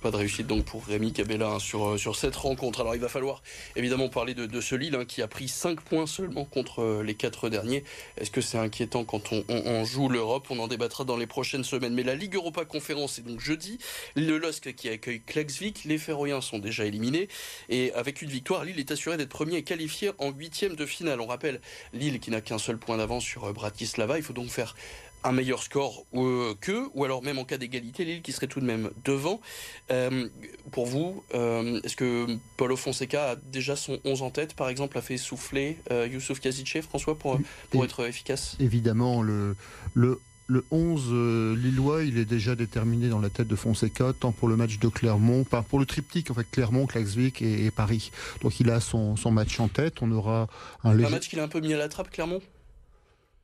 Pas 0.00 0.12
de 0.12 0.16
réussite 0.16 0.46
donc 0.46 0.64
pour 0.64 0.86
Rémi 0.86 1.12
Cabella 1.12 1.48
hein, 1.48 1.58
sur, 1.58 1.88
euh, 1.88 1.98
sur 1.98 2.14
cette 2.14 2.36
rencontre. 2.36 2.82
Alors 2.82 2.94
il 2.94 3.00
va 3.00 3.08
falloir 3.08 3.42
évidemment 3.74 4.08
parler 4.08 4.32
de, 4.32 4.60
ce 4.60 4.76
Lille 4.76 4.94
hein, 4.94 5.04
qui 5.04 5.22
a 5.22 5.26
pris 5.26 5.48
5 5.48 5.80
points 5.80 6.06
seulement 6.06 6.44
contre 6.44 6.82
euh, 6.82 7.02
les 7.02 7.16
4 7.16 7.48
derniers. 7.48 7.82
Est-ce 8.16 8.30
que 8.30 8.40
c'est 8.40 8.58
inquiétant 8.58 9.04
quand 9.04 9.32
on, 9.32 9.84
joue 9.84 10.08
l'Europe? 10.08 10.46
On 10.50 10.60
en 10.60 10.68
débattra 10.68 11.02
dans 11.02 11.16
les 11.16 11.26
prochaines 11.26 11.64
semaines. 11.64 11.94
Mais 11.94 12.04
la 12.04 12.14
Ligue 12.14 12.36
Europa 12.36 12.64
Conférence 12.64 13.18
est 13.18 13.22
donc 13.22 13.40
jeudi. 13.40 13.78
Le 14.14 14.38
LOSC 14.38 14.72
qui 14.76 14.88
accueille 14.88 15.20
Klaxvik. 15.20 15.82
Les 15.84 15.98
Ferroïens 15.98 16.42
sont 16.42 16.60
déjà 16.60 16.84
éliminés. 16.84 17.28
Et 17.68 17.92
avec 17.94 18.22
une 18.22 18.30
victoire, 18.30 18.64
Lille 18.64 18.78
est 18.78 18.92
assuré 18.92 19.16
d'être 19.16 19.30
premier 19.30 19.56
et 19.56 19.64
qualifié 19.64 20.12
en 20.18 20.30
huitième 20.30 20.76
de 20.76 20.86
finale. 20.86 21.20
On 21.20 21.26
rappelle 21.26 21.60
Lille 21.92 22.20
qui 22.20 22.30
n'a 22.30 22.40
qu'un 22.40 22.58
seul 22.58 22.78
point 22.78 22.98
d'avance 22.98 23.24
sur 23.24 23.46
euh, 23.46 23.52
Bratislava. 23.52 24.16
Il 24.16 24.22
faut 24.22 24.32
donc 24.32 24.48
faire 24.48 24.76
un 25.28 25.32
meilleur 25.32 25.62
score 25.62 26.04
euh, 26.14 26.54
qu'eux, 26.60 26.88
ou 26.94 27.04
alors 27.04 27.22
même 27.22 27.38
en 27.38 27.44
cas 27.44 27.58
d'égalité, 27.58 28.04
Lille 28.04 28.22
qui 28.22 28.32
serait 28.32 28.46
tout 28.46 28.60
de 28.60 28.64
même 28.64 28.90
devant. 29.04 29.40
Euh, 29.90 30.28
pour 30.72 30.86
vous, 30.86 31.22
euh, 31.34 31.80
est-ce 31.84 31.96
que 31.96 32.26
Paulo 32.56 32.76
Fonseca 32.76 33.30
a 33.30 33.36
déjà 33.36 33.76
son 33.76 33.98
11 34.04 34.22
en 34.22 34.30
tête, 34.30 34.54
par 34.54 34.68
exemple, 34.68 34.96
a 34.98 35.02
fait 35.02 35.18
souffler 35.18 35.78
Youssouf 35.90 36.40
Kazice, 36.40 36.80
François, 36.82 37.16
pour, 37.18 37.38
pour 37.70 37.84
être 37.84 38.06
efficace? 38.06 38.56
Évidemment, 38.58 39.22
le, 39.22 39.56
le, 39.94 40.20
le 40.46 40.64
11 40.70 41.56
lillois, 41.58 42.04
il 42.04 42.18
est 42.18 42.24
déjà 42.24 42.54
déterminé 42.54 43.08
dans 43.08 43.20
la 43.20 43.28
tête 43.28 43.48
de 43.48 43.56
Fonseca, 43.56 44.12
tant 44.18 44.32
pour 44.32 44.48
le 44.48 44.56
match 44.56 44.78
de 44.78 44.88
Clermont, 44.88 45.44
pas 45.44 45.62
pour 45.62 45.78
le 45.78 45.86
triptyque, 45.86 46.30
en 46.30 46.34
fait, 46.34 46.46
Clermont, 46.50 46.86
Klaxvik 46.86 47.42
et, 47.42 47.70
Paris. 47.70 48.10
Donc 48.42 48.60
il 48.60 48.70
a 48.70 48.80
son, 48.80 49.16
son 49.16 49.30
match 49.30 49.60
en 49.60 49.68
tête. 49.68 50.00
On 50.00 50.10
aura 50.10 50.48
un, 50.84 50.90
un 50.98 51.10
match 51.10 51.28
qu'il 51.28 51.40
a 51.40 51.42
un 51.42 51.48
peu 51.48 51.60
mis 51.60 51.74
à 51.74 51.78
la 51.78 51.88
trappe, 51.88 52.10
Clermont? 52.10 52.40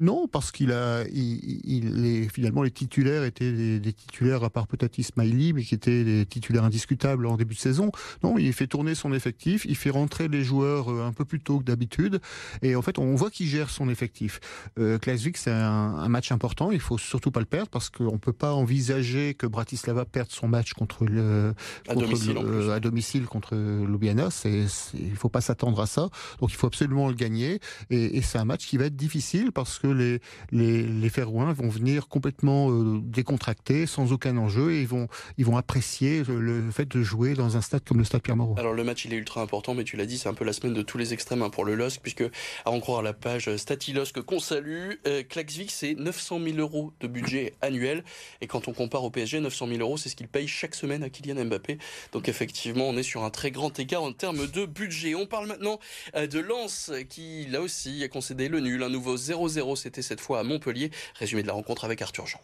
Non, 0.00 0.26
parce 0.26 0.50
qu'il 0.50 0.72
a, 0.72 1.04
il, 1.12 2.28
finalement 2.32 2.62
les 2.62 2.70
titulaires 2.70 3.24
étaient 3.24 3.78
des, 3.78 3.92
titulaires 3.92 4.42
à 4.42 4.50
part 4.50 4.66
peut-être 4.66 4.98
Ismaili, 4.98 5.52
mais 5.52 5.62
qui 5.62 5.74
étaient 5.74 6.02
des 6.02 6.26
titulaires 6.26 6.64
indiscutables 6.64 7.26
en 7.26 7.36
début 7.36 7.54
de 7.54 7.60
saison. 7.60 7.92
Non, 8.22 8.36
il 8.36 8.52
fait 8.52 8.66
tourner 8.66 8.94
son 8.96 9.12
effectif, 9.12 9.64
il 9.68 9.76
fait 9.76 9.90
rentrer 9.90 10.26
les 10.28 10.42
joueurs 10.42 10.90
euh, 10.90 11.06
un 11.06 11.12
peu 11.12 11.24
plus 11.24 11.40
tôt 11.40 11.60
que 11.60 11.64
d'habitude, 11.64 12.20
et 12.62 12.74
en 12.74 12.82
fait 12.82 12.98
on 12.98 13.14
voit 13.14 13.30
qu'il 13.30 13.46
gère 13.46 13.70
son 13.70 13.88
effectif. 13.88 14.40
Euh, 14.78 14.98
c'est 15.36 15.50
un, 15.50 16.08
match 16.08 16.32
important, 16.32 16.72
il 16.72 16.80
faut 16.80 16.98
surtout 16.98 17.30
pas 17.30 17.40
le 17.40 17.46
perdre 17.46 17.68
parce 17.70 17.88
qu'on 17.88 18.18
peut 18.18 18.32
pas 18.32 18.52
envisager 18.52 19.34
que 19.34 19.46
Bratislava 19.46 20.04
perde 20.04 20.30
son 20.30 20.48
match 20.48 20.72
contre 20.72 21.04
le, 21.04 21.54
à, 21.88 21.94
domicile, 21.94 22.36
à 22.72 22.80
domicile 22.80 23.26
contre 23.26 23.54
Ljubljana. 23.54 24.30
C'est, 24.30 24.66
il 24.94 25.16
faut 25.16 25.28
pas 25.28 25.40
s'attendre 25.40 25.80
à 25.80 25.86
ça, 25.86 26.08
donc 26.40 26.50
il 26.50 26.56
faut 26.56 26.66
absolument 26.66 27.08
le 27.08 27.14
gagner, 27.14 27.60
et, 27.90 28.16
et 28.16 28.22
c'est 28.22 28.38
un 28.38 28.44
match 28.44 28.66
qui 28.66 28.76
va 28.76 28.86
être 28.86 28.96
difficile 28.96 29.52
parce 29.52 29.78
que 29.78 29.83
les, 29.92 30.20
les, 30.52 30.82
les 30.82 31.08
vont 31.24 31.68
venir 31.68 32.08
complètement 32.08 32.70
euh, 32.70 33.00
décontractés, 33.02 33.86
sans 33.86 34.12
aucun 34.12 34.36
enjeu, 34.36 34.72
et 34.72 34.80
ils 34.80 34.88
vont, 34.88 35.08
ils 35.38 35.44
vont 35.44 35.56
apprécier 35.56 36.22
le, 36.26 36.70
fait 36.70 36.86
de 36.86 37.02
jouer 37.02 37.34
dans 37.34 37.56
un 37.56 37.60
stade 37.60 37.82
comme 37.84 37.98
le 37.98 38.04
stade 38.04 38.22
Pierre-Mauroy. 38.22 38.58
Alors 38.58 38.74
le 38.74 38.84
match, 38.84 39.04
il 39.04 39.12
est 39.12 39.16
ultra 39.16 39.40
important, 39.40 39.74
mais 39.74 39.84
tu 39.84 39.96
l'as 39.96 40.06
dit, 40.06 40.18
c'est 40.18 40.28
un 40.28 40.34
peu 40.34 40.44
la 40.44 40.52
semaine 40.52 40.74
de 40.74 40.82
tous 40.82 40.98
les 40.98 41.12
extrêmes 41.12 41.42
hein, 41.42 41.50
pour 41.50 41.64
le 41.64 41.74
LOSC, 41.74 42.00
puisque, 42.02 42.24
à 42.64 42.70
en 42.70 42.80
croire 42.80 43.02
la 43.02 43.12
page 43.12 43.54
Statilosc 43.56 44.20
qu'on 44.22 44.38
salue, 44.38 44.92
euh, 45.06 45.22
Klaxvik, 45.28 45.70
c'est 45.70 45.94
900 45.94 46.40
000 46.44 46.58
euros 46.58 46.92
de 47.00 47.06
budget 47.06 47.54
annuel, 47.62 48.04
et 48.40 48.46
quand 48.46 48.68
on 48.68 48.72
compare 48.72 49.04
au 49.04 49.10
PSG, 49.10 49.40
900 49.40 49.68
000 49.68 49.80
euros, 49.80 49.96
c'est 49.96 50.08
ce 50.08 50.16
qu'il 50.16 50.28
paye 50.28 50.48
chaque 50.48 50.74
semaine 50.74 51.02
à 51.02 51.10
Kylian 51.10 51.44
Mbappé. 51.44 51.78
Donc 52.12 52.28
effectivement, 52.28 52.88
on 52.88 52.96
est 52.96 53.02
sur 53.02 53.24
un 53.24 53.30
très 53.30 53.50
grand 53.50 53.78
écart 53.78 54.02
en 54.02 54.12
termes 54.12 54.46
de 54.46 54.66
budget. 54.66 55.14
On 55.14 55.26
parle 55.26 55.46
maintenant 55.46 55.78
euh, 56.14 56.26
de 56.26 56.38
Lens, 56.38 56.90
qui 57.08 57.46
là 57.46 57.60
aussi 57.60 58.02
a 58.02 58.08
concédé 58.08 58.48
le 58.48 58.60
nul, 58.60 58.82
un 58.82 58.88
nouveau 58.88 59.16
0-0 59.16 59.73
c'était 59.76 60.02
cette 60.02 60.20
fois 60.20 60.40
à 60.40 60.42
Montpellier. 60.42 60.90
Résumé 61.18 61.42
de 61.42 61.46
la 61.46 61.54
rencontre 61.54 61.84
avec 61.84 62.02
Arthur 62.02 62.26
Jean. 62.26 62.40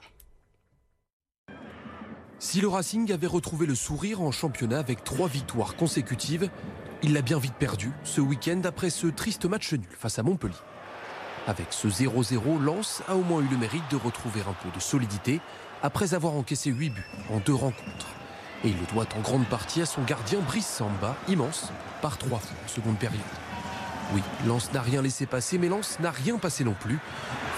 Si 2.39 2.63
le 2.63 2.69
Racing 2.69 3.13
avait 3.13 3.27
retrouvé 3.27 3.67
le 3.67 3.75
sourire 3.75 4.23
en 4.23 4.33
championnat 4.33 4.79
avec 4.79 5.05
trois 5.05 5.29
victoires 5.29 5.77
consécutives, 5.77 6.49
il 7.03 7.13
l'a 7.13 7.21
bien 7.21 7.39
vite 7.39 7.55
perdu 7.55 7.93
ce 8.03 8.23
week-end 8.23 8.63
après 8.65 8.89
ce 8.89 9.07
triste 9.09 9.45
match 9.45 9.73
nul 9.73 9.83
face 9.99 10.19
à 10.19 10.23
Montpellier. 10.23 10.55
Avec 11.47 11.67
ce 11.71 11.89
0-0, 11.89 12.63
Lens 12.63 13.03
a 13.09 13.17
au 13.17 13.23
moins 13.23 13.43
eu 13.43 13.49
le 13.49 13.59
mérite 13.59 13.83
de 13.91 13.97
retrouver 13.97 14.41
un 14.41 14.55
peu 14.63 14.75
de 14.75 14.81
solidité 14.81 15.41
après 15.83 16.15
avoir 16.15 16.35
encaissé 16.35 16.71
8 16.71 16.91
buts 16.91 17.07
en 17.31 17.41
deux 17.41 17.55
rencontres. 17.55 18.07
Et 18.65 18.69
il 18.69 18.79
le 18.79 18.87
doit 18.93 19.07
en 19.17 19.21
grande 19.21 19.47
partie 19.47 19.83
à 19.83 19.87
son 19.87 20.03
gardien 20.03 20.41
Brice 20.41 20.67
Samba, 20.67 21.17
immense, 21.29 21.73
par 22.03 22.19
trois 22.19 22.39
fois 22.39 22.57
en 22.65 22.69
seconde 22.69 22.99
période. 22.99 23.21
Oui, 24.13 24.23
Lens 24.47 24.73
n'a 24.73 24.83
rien 24.83 25.03
laissé 25.03 25.27
passer, 25.27 25.59
mais 25.59 25.69
Lens 25.69 25.99
n'a 26.01 26.11
rien 26.11 26.39
passé 26.39 26.65
non 26.65 26.75
plus. 26.75 26.99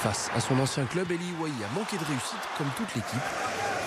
Face 0.02 0.30
à 0.36 0.40
son 0.40 0.58
ancien 0.58 0.84
club, 0.84 1.10
Eli 1.10 1.24
Iwaï 1.38 1.52
a 1.64 1.78
manqué 1.78 1.96
de 1.96 2.04
réussite, 2.04 2.38
comme 2.58 2.68
toute 2.76 2.94
l'équipe. 2.94 3.22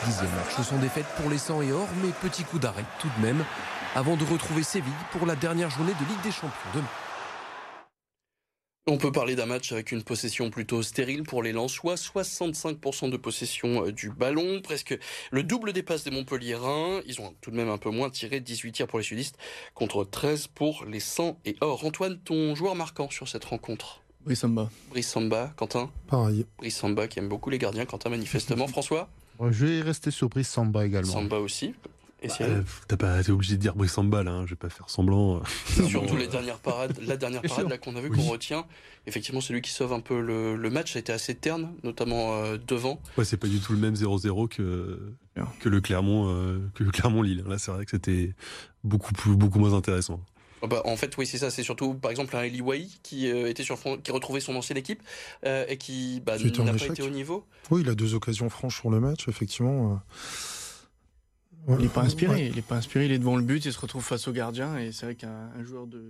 Dixième 0.06 0.32
match 0.32 0.68
sans 0.68 0.78
défaite 0.78 1.06
pour 1.18 1.30
les 1.30 1.38
100 1.38 1.62
et 1.62 1.72
or, 1.72 1.88
mais 2.04 2.10
petit 2.10 2.44
coup 2.44 2.60
d'arrêt 2.60 2.86
tout 3.00 3.10
de 3.18 3.26
même, 3.26 3.44
avant 3.96 4.16
de 4.16 4.24
retrouver 4.24 4.64
Séville 4.64 4.94
pour 5.12 5.26
la 5.26 5.36
dernière 5.36 5.70
journée 5.70 5.94
de 5.94 6.06
Ligue 6.06 6.22
des 6.24 6.32
Champions 6.32 6.70
demain. 6.74 7.05
On 8.88 8.98
peut 8.98 9.12
parler 9.12 9.36
d'un 9.36 9.48
match 9.48 9.72
avec 9.72 9.92
une 9.92 10.04
possession 10.04 10.52
plutôt 10.52 10.84
stérile 10.84 11.24
pour 11.24 11.42
les 11.42 11.54
Lensois, 11.54 11.96
65% 11.96 13.10
de 13.10 13.18
possession 13.18 13.88
euh, 13.88 13.92
du 13.92 14.12
ballon, 14.12 14.62
presque 14.62 14.96
le 15.32 15.42
double 15.42 15.74
des 15.74 15.82
passes 15.82 16.04
des 16.04 16.12
Montpellierins. 16.12 17.02
Ils 17.08 17.20
ont 17.20 17.34
tout 17.42 17.50
de 17.50 17.56
même 17.56 17.70
un 17.70 17.80
peu 17.80 17.90
moins 17.90 18.12
tiré, 18.12 18.42
18 18.42 18.74
tirs 18.74 18.86
pour 18.86 19.00
les 19.00 19.04
sudistes 19.04 19.40
contre 19.74 20.04
13 20.04 20.50
pour 20.54 20.86
les 20.86 21.00
100 21.00 21.40
et 21.46 21.56
or. 21.62 21.84
Antoine, 21.84 22.20
ton 22.20 22.54
joueur 22.54 22.76
marquant 22.76 23.10
sur 23.10 23.28
cette 23.28 23.46
rencontre? 23.46 24.04
Brice 24.24 24.42
Samba. 24.42 24.70
Brice 24.92 25.08
Samba, 25.08 25.52
Quentin? 25.56 25.90
Pareil. 26.08 26.46
Brice 26.60 26.78
Samba 26.78 27.08
qui 27.08 27.18
aime 27.18 27.28
beaucoup 27.28 27.50
les 27.50 27.58
gardiens, 27.58 27.86
Quentin 27.86 28.12
manifestement. 28.12 28.68
François? 28.68 29.10
Je 29.50 29.66
vais 29.66 29.82
rester 29.82 30.12
sur 30.12 30.30
Brice 30.30 30.50
Samba 30.50 30.86
également. 30.86 31.12
Samba 31.12 31.38
aussi. 31.38 31.74
Et 32.26 32.44
bah, 32.44 32.46
T'as 32.88 32.98
pas 32.98 33.22
été 33.22 33.32
obligé 33.32 33.56
de 33.56 33.62
dire 33.62 33.76
Brissamba 33.76 34.24
là, 34.24 34.32
hein, 34.32 34.46
je 34.46 34.52
vais 34.52 34.56
pas 34.58 34.70
faire 34.70 34.90
semblant. 34.90 35.42
Surtout 35.90 36.18
les 36.18 36.28
dernières 36.28 36.60
parades, 36.60 36.98
la 37.02 37.18
dernière 37.18 37.42
parade 37.42 37.70
là 37.70 37.78
qu'on 37.78 37.96
a 37.96 38.02
vu 38.02 38.10
qu'on 38.10 38.24
retient. 38.24 38.66
Effectivement, 39.08 39.42
c'est 39.42 39.54
lui 39.54 39.62
qui 39.62 39.72
sauve 39.72 39.94
un 39.94 40.00
peu 40.00 40.20
le, 40.20 40.70
match. 40.70 40.94
Ça 40.94 40.98
a 40.98 41.02
été 41.02 41.14
assez 41.14 41.36
terne, 41.36 41.74
notamment 41.84 42.34
euh, 42.36 42.58
devant. 42.68 43.00
Ouais, 43.18 43.26
c'est 43.26 43.38
pas 43.38 43.48
du 43.48 43.60
tout 43.60 43.74
le 43.74 43.80
même 43.80 43.94
0-0 43.94 44.48
que 44.48 45.14
que 45.60 45.70
le 45.70 45.82
Clermont 45.82 46.30
euh, 46.30 46.60
que 46.74 46.84
le 46.84 46.92
Clermont 46.92 47.22
Lille. 47.22 47.44
Là, 47.48 47.58
c'est 47.58 47.72
vrai 47.72 47.86
que 47.86 47.92
c'était 47.92 48.34
beaucoup 48.84 49.14
plus 49.14 49.36
beaucoup 49.36 49.60
moins 49.60 49.74
intéressant. 49.74 50.22
Ah 50.62 50.68
bah, 50.68 50.82
en 50.86 50.96
fait, 50.96 51.16
oui, 51.18 51.28
c'est 51.28 51.38
ça. 51.38 51.52
C'est 51.52 51.62
surtout, 51.62 51.94
par 51.94 52.10
exemple, 52.10 52.36
un 52.36 52.42
Eli 52.42 52.62
Wai 52.62 52.88
qui 53.04 53.30
euh, 53.30 53.48
était 53.48 53.64
sur 53.64 53.78
qui 54.02 54.12
retrouvait 54.12 54.40
son 54.40 54.56
ancienne 54.56 54.78
équipe 54.78 55.04
et 55.44 55.78
qui 55.78 56.22
bah, 56.26 56.38
n'a 56.38 56.74
pas 56.74 56.86
été 56.86 57.04
au 57.04 57.10
niveau. 57.10 57.46
Oui, 57.70 57.82
il 57.82 57.90
a 57.90 57.96
deux 57.96 58.16
occasions 58.16 58.50
franches 58.50 58.80
sur 58.80 58.90
le 58.90 59.00
match, 59.00 59.28
effectivement. 59.28 60.02
Il 61.68 61.76
n'est 61.76 61.88
pas 61.88 62.02
inspiré. 62.02 62.48
Il 62.48 62.58
est 62.58 62.62
pas 62.62 62.76
inspiré. 62.76 63.06
Il 63.06 63.12
est 63.12 63.20
devant 63.20 63.36
le 63.36 63.44
but. 63.44 63.66
Il 63.66 63.74
se 63.74 63.80
retrouve 63.80 64.04
face 64.04 64.28
au 64.28 64.32
gardien. 64.32 64.78
Et 64.78 64.92
c'est 64.92 65.06
vrai 65.06 65.16
qu'un 65.16 65.50
joueur 65.64 65.88
de, 65.88 66.02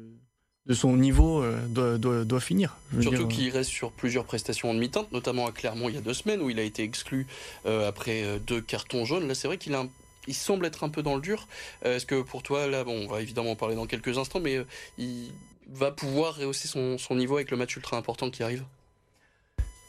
de 0.66 0.74
son 0.74 0.98
niveau 0.98 1.44
euh, 1.44 1.60
doit, 1.68 2.26
doit, 2.26 2.40
finir. 2.40 2.78
Surtout 3.00 3.28
qu'il 3.28 3.50
reste 3.50 3.70
sur 3.70 3.92
plusieurs 3.92 4.26
prestations 4.26 4.70
en 4.70 4.74
demi-teinte, 4.74 5.12
notamment 5.12 5.46
à 5.46 5.52
Clermont 5.52 5.90
il 5.90 5.96
y 5.96 5.98
a 5.98 6.02
deux 6.02 6.14
semaines 6.14 6.42
où 6.42 6.50
il 6.50 6.60
a 6.60 6.64
été 6.64 6.84
exclu 6.84 7.28
euh, 7.66 7.88
après 7.88 8.24
euh, 8.24 8.40
deux 8.40 8.62
cartons 8.62 9.06
jaunes. 9.06 9.28
Là, 9.28 9.36
c'est 9.36 9.48
vrai 9.48 9.58
qu'il 9.58 9.76
a 9.76 9.86
il 10.28 10.34
semble 10.34 10.66
être 10.66 10.84
un 10.84 10.90
peu 10.90 11.04
dans 11.04 11.14
le 11.14 11.22
dur. 11.22 11.48
Est-ce 11.84 12.08
que 12.08 12.24
pour 12.24 12.42
toi, 12.42 12.66
là, 12.66 12.84
bon, 12.84 13.06
on 13.06 13.08
va 13.08 13.22
évidemment 13.22 13.52
en 13.52 13.56
parler 13.56 13.76
dans 13.76 13.86
quelques 13.86 14.18
instants, 14.18 14.40
mais 14.40 14.58
il 14.98 15.32
va 15.72 15.92
pouvoir 15.92 16.38
rehausser 16.38 16.68
son, 16.68 16.98
son 16.98 17.14
niveau 17.14 17.36
avec 17.36 17.52
le 17.52 17.58
match 17.58 17.76
ultra 17.76 17.96
important 17.96 18.32
qui 18.32 18.42
arrive? 18.42 18.64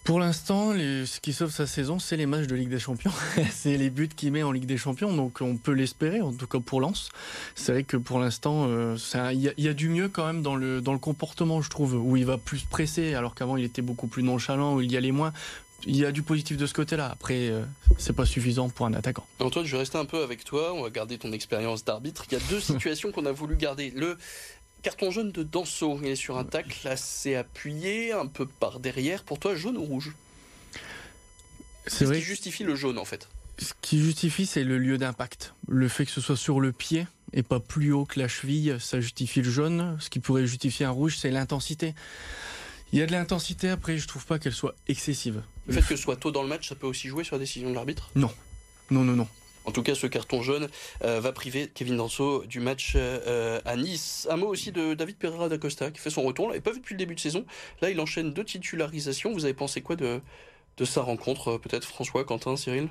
Pour 0.06 0.20
l'instant, 0.20 0.72
ce 0.72 1.20
qui 1.20 1.32
sauve 1.32 1.50
sa 1.50 1.66
saison, 1.66 1.98
c'est 1.98 2.16
les 2.16 2.26
matchs 2.26 2.46
de 2.46 2.54
Ligue 2.54 2.68
des 2.68 2.78
Champions. 2.78 3.10
c'est 3.50 3.76
les 3.76 3.90
buts 3.90 4.08
qu'il 4.08 4.30
met 4.30 4.44
en 4.44 4.52
Ligue 4.52 4.64
des 4.64 4.76
Champions, 4.76 5.12
donc 5.12 5.40
on 5.40 5.56
peut 5.56 5.72
l'espérer, 5.72 6.20
en 6.20 6.32
tout 6.32 6.46
cas 6.46 6.60
pour 6.60 6.80
Lens. 6.80 7.08
C'est 7.56 7.72
vrai 7.72 7.82
que 7.82 7.96
pour 7.96 8.20
l'instant, 8.20 8.66
euh, 8.68 8.96
il 9.32 9.52
y, 9.58 9.68
a 9.68 9.74
du 9.74 9.88
mieux 9.88 10.08
quand 10.08 10.24
même 10.24 10.42
dans 10.42 10.54
le, 10.54 10.80
dans 10.80 10.92
le 10.92 11.00
comportement, 11.00 11.60
je 11.60 11.70
trouve, 11.70 11.94
où 11.94 12.16
il 12.16 12.24
va 12.24 12.38
plus 12.38 12.62
presser, 12.62 13.14
alors 13.14 13.34
qu'avant 13.34 13.56
il 13.56 13.64
était 13.64 13.82
beaucoup 13.82 14.06
plus 14.06 14.22
nonchalant, 14.22 14.76
où 14.76 14.80
il 14.80 14.92
y 14.92 14.96
allait 14.96 15.10
moins. 15.10 15.32
Il 15.84 15.96
y 15.96 16.04
a 16.04 16.12
du 16.12 16.22
positif 16.22 16.56
de 16.56 16.66
ce 16.66 16.72
côté-là. 16.72 17.10
Après, 17.12 17.48
euh, 17.48 17.62
c'est 17.98 18.14
pas 18.14 18.24
suffisant 18.24 18.68
pour 18.70 18.86
un 18.86 18.94
attaquant. 18.94 19.26
Antoine, 19.40 19.66
je 19.66 19.72
vais 19.72 19.78
rester 19.78 19.98
un 19.98 20.04
peu 20.04 20.22
avec 20.22 20.44
toi. 20.44 20.72
On 20.72 20.82
va 20.82 20.90
garder 20.90 21.18
ton 21.18 21.32
expérience 21.32 21.84
d'arbitre. 21.84 22.24
Il 22.30 22.38
y 22.38 22.40
a 22.40 22.44
deux 22.48 22.60
situations 22.72 23.12
qu'on 23.12 23.26
a 23.26 23.32
voulu 23.32 23.56
garder. 23.56 23.92
Carton 24.82 25.10
jaune 25.10 25.32
de 25.32 25.42
Danso, 25.42 25.98
il 26.02 26.08
est 26.08 26.16
sur 26.16 26.38
un 26.38 26.44
tacle 26.44 26.86
assez 26.86 27.34
appuyé, 27.34 28.12
un 28.12 28.26
peu 28.26 28.46
par 28.46 28.78
derrière. 28.78 29.24
Pour 29.24 29.38
toi, 29.38 29.54
jaune 29.54 29.76
ou 29.76 29.84
rouge? 29.84 30.12
C'est 31.86 32.06
ce 32.06 32.12
qui 32.12 32.20
justifie 32.20 32.64
le 32.64 32.74
jaune 32.74 32.98
en 32.98 33.04
fait. 33.04 33.28
Ce 33.58 33.72
qui 33.80 33.98
justifie, 33.98 34.44
c'est 34.44 34.64
le 34.64 34.78
lieu 34.78 34.98
d'impact. 34.98 35.54
Le 35.66 35.88
fait 35.88 36.04
que 36.04 36.10
ce 36.10 36.20
soit 36.20 36.36
sur 36.36 36.60
le 36.60 36.72
pied 36.72 37.06
et 37.32 37.42
pas 37.42 37.58
plus 37.58 37.92
haut 37.92 38.04
que 38.04 38.20
la 38.20 38.28
cheville, 38.28 38.76
ça 38.78 39.00
justifie 39.00 39.42
le 39.42 39.50
jaune. 39.50 39.96
Ce 40.00 40.10
qui 40.10 40.20
pourrait 40.20 40.46
justifier 40.46 40.86
un 40.86 40.90
rouge, 40.90 41.16
c'est 41.16 41.30
l'intensité. 41.30 41.94
Il 42.92 42.98
y 42.98 43.02
a 43.02 43.06
de 43.06 43.12
l'intensité, 43.12 43.68
après, 43.68 43.98
je 43.98 44.06
trouve 44.06 44.26
pas 44.26 44.38
qu'elle 44.38 44.52
soit 44.52 44.74
excessive. 44.88 45.42
Le 45.66 45.72
fait 45.72 45.80
que 45.80 45.96
ce 45.96 45.96
soit 45.96 46.16
tôt 46.16 46.30
dans 46.30 46.42
le 46.42 46.48
match, 46.48 46.68
ça 46.68 46.74
peut 46.74 46.86
aussi 46.86 47.08
jouer 47.08 47.24
sur 47.24 47.34
la 47.34 47.40
décision 47.40 47.70
de 47.70 47.74
l'arbitre? 47.74 48.10
Non. 48.14 48.30
Non, 48.90 49.02
non, 49.02 49.14
non. 49.14 49.28
En 49.66 49.72
tout 49.72 49.82
cas, 49.82 49.96
ce 49.96 50.06
carton 50.06 50.42
jaune 50.42 50.68
euh, 51.04 51.20
va 51.20 51.32
priver 51.32 51.68
Kevin 51.68 51.96
Danso 51.96 52.44
du 52.44 52.60
match 52.60 52.92
euh, 52.94 53.60
à 53.64 53.76
Nice. 53.76 54.28
Un 54.30 54.36
mot 54.36 54.46
aussi 54.46 54.70
de 54.70 54.94
David 54.94 55.16
Pereira 55.16 55.48
d'Acosta 55.48 55.90
qui 55.90 56.00
fait 56.00 56.10
son 56.10 56.22
retour. 56.22 56.48
L'avait 56.48 56.60
pas 56.60 56.72
depuis 56.72 56.94
le 56.94 56.98
début 56.98 57.16
de 57.16 57.20
saison. 57.20 57.44
Là, 57.82 57.90
il 57.90 58.00
enchaîne 58.00 58.32
deux 58.32 58.44
titularisations. 58.44 59.32
Vous 59.32 59.44
avez 59.44 59.54
pensé 59.54 59.82
quoi 59.82 59.96
de, 59.96 60.20
de 60.76 60.84
sa 60.84 61.02
rencontre 61.02 61.48
euh, 61.48 61.58
Peut-être 61.58 61.84
François, 61.84 62.24
Quentin, 62.24 62.56
Cyril? 62.56 62.88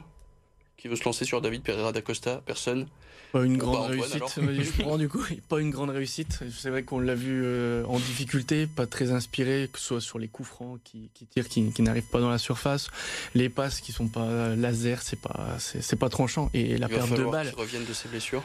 Qui 0.77 0.87
veut 0.87 0.95
se 0.95 1.03
lancer 1.05 1.25
sur 1.25 1.41
David 1.41 1.63
Pereira 1.63 1.91
d'Acosta 1.91 2.41
Personne 2.45 2.87
pas 3.35 3.43
une 3.43 3.57
grande 3.57 3.91
réussite. 3.91 4.23
je 4.37 4.71
prends 4.81 4.97
du 4.97 5.09
coup, 5.09 5.21
pas 5.49 5.59
une 5.59 5.69
grande 5.69 5.89
réussite. 5.89 6.39
C'est 6.57 6.69
vrai 6.69 6.83
qu'on 6.83 6.99
l'a 6.99 7.15
vu 7.15 7.41
euh, 7.43 7.83
en 7.85 7.97
difficulté, 7.97 8.65
pas 8.65 8.87
très 8.87 9.11
inspiré, 9.11 9.69
que 9.73 9.77
ce 9.77 9.85
soit 9.85 10.01
sur 10.01 10.19
les 10.19 10.29
coups 10.29 10.47
francs 10.47 10.79
qui, 10.85 11.09
qui 11.13 11.25
tirent, 11.25 11.49
qui, 11.49 11.69
qui 11.73 11.81
n'arrivent 11.81 12.09
pas 12.09 12.21
dans 12.21 12.29
la 12.29 12.37
surface, 12.37 12.87
les 13.33 13.49
passes 13.49 13.81
qui 13.81 13.91
sont 13.91 14.07
pas 14.07 14.55
laser, 14.55 15.01
c'est 15.01 15.19
pas, 15.19 15.57
c'est 15.59 15.99
pas 15.99 16.07
tranchant, 16.07 16.49
et 16.53 16.77
la 16.77 16.87
perte 16.87 17.11
de 17.11 17.25
balles. 17.25 17.53
reviennent 17.57 17.83
de 17.83 17.93
ses 17.93 18.07
blessures. 18.07 18.43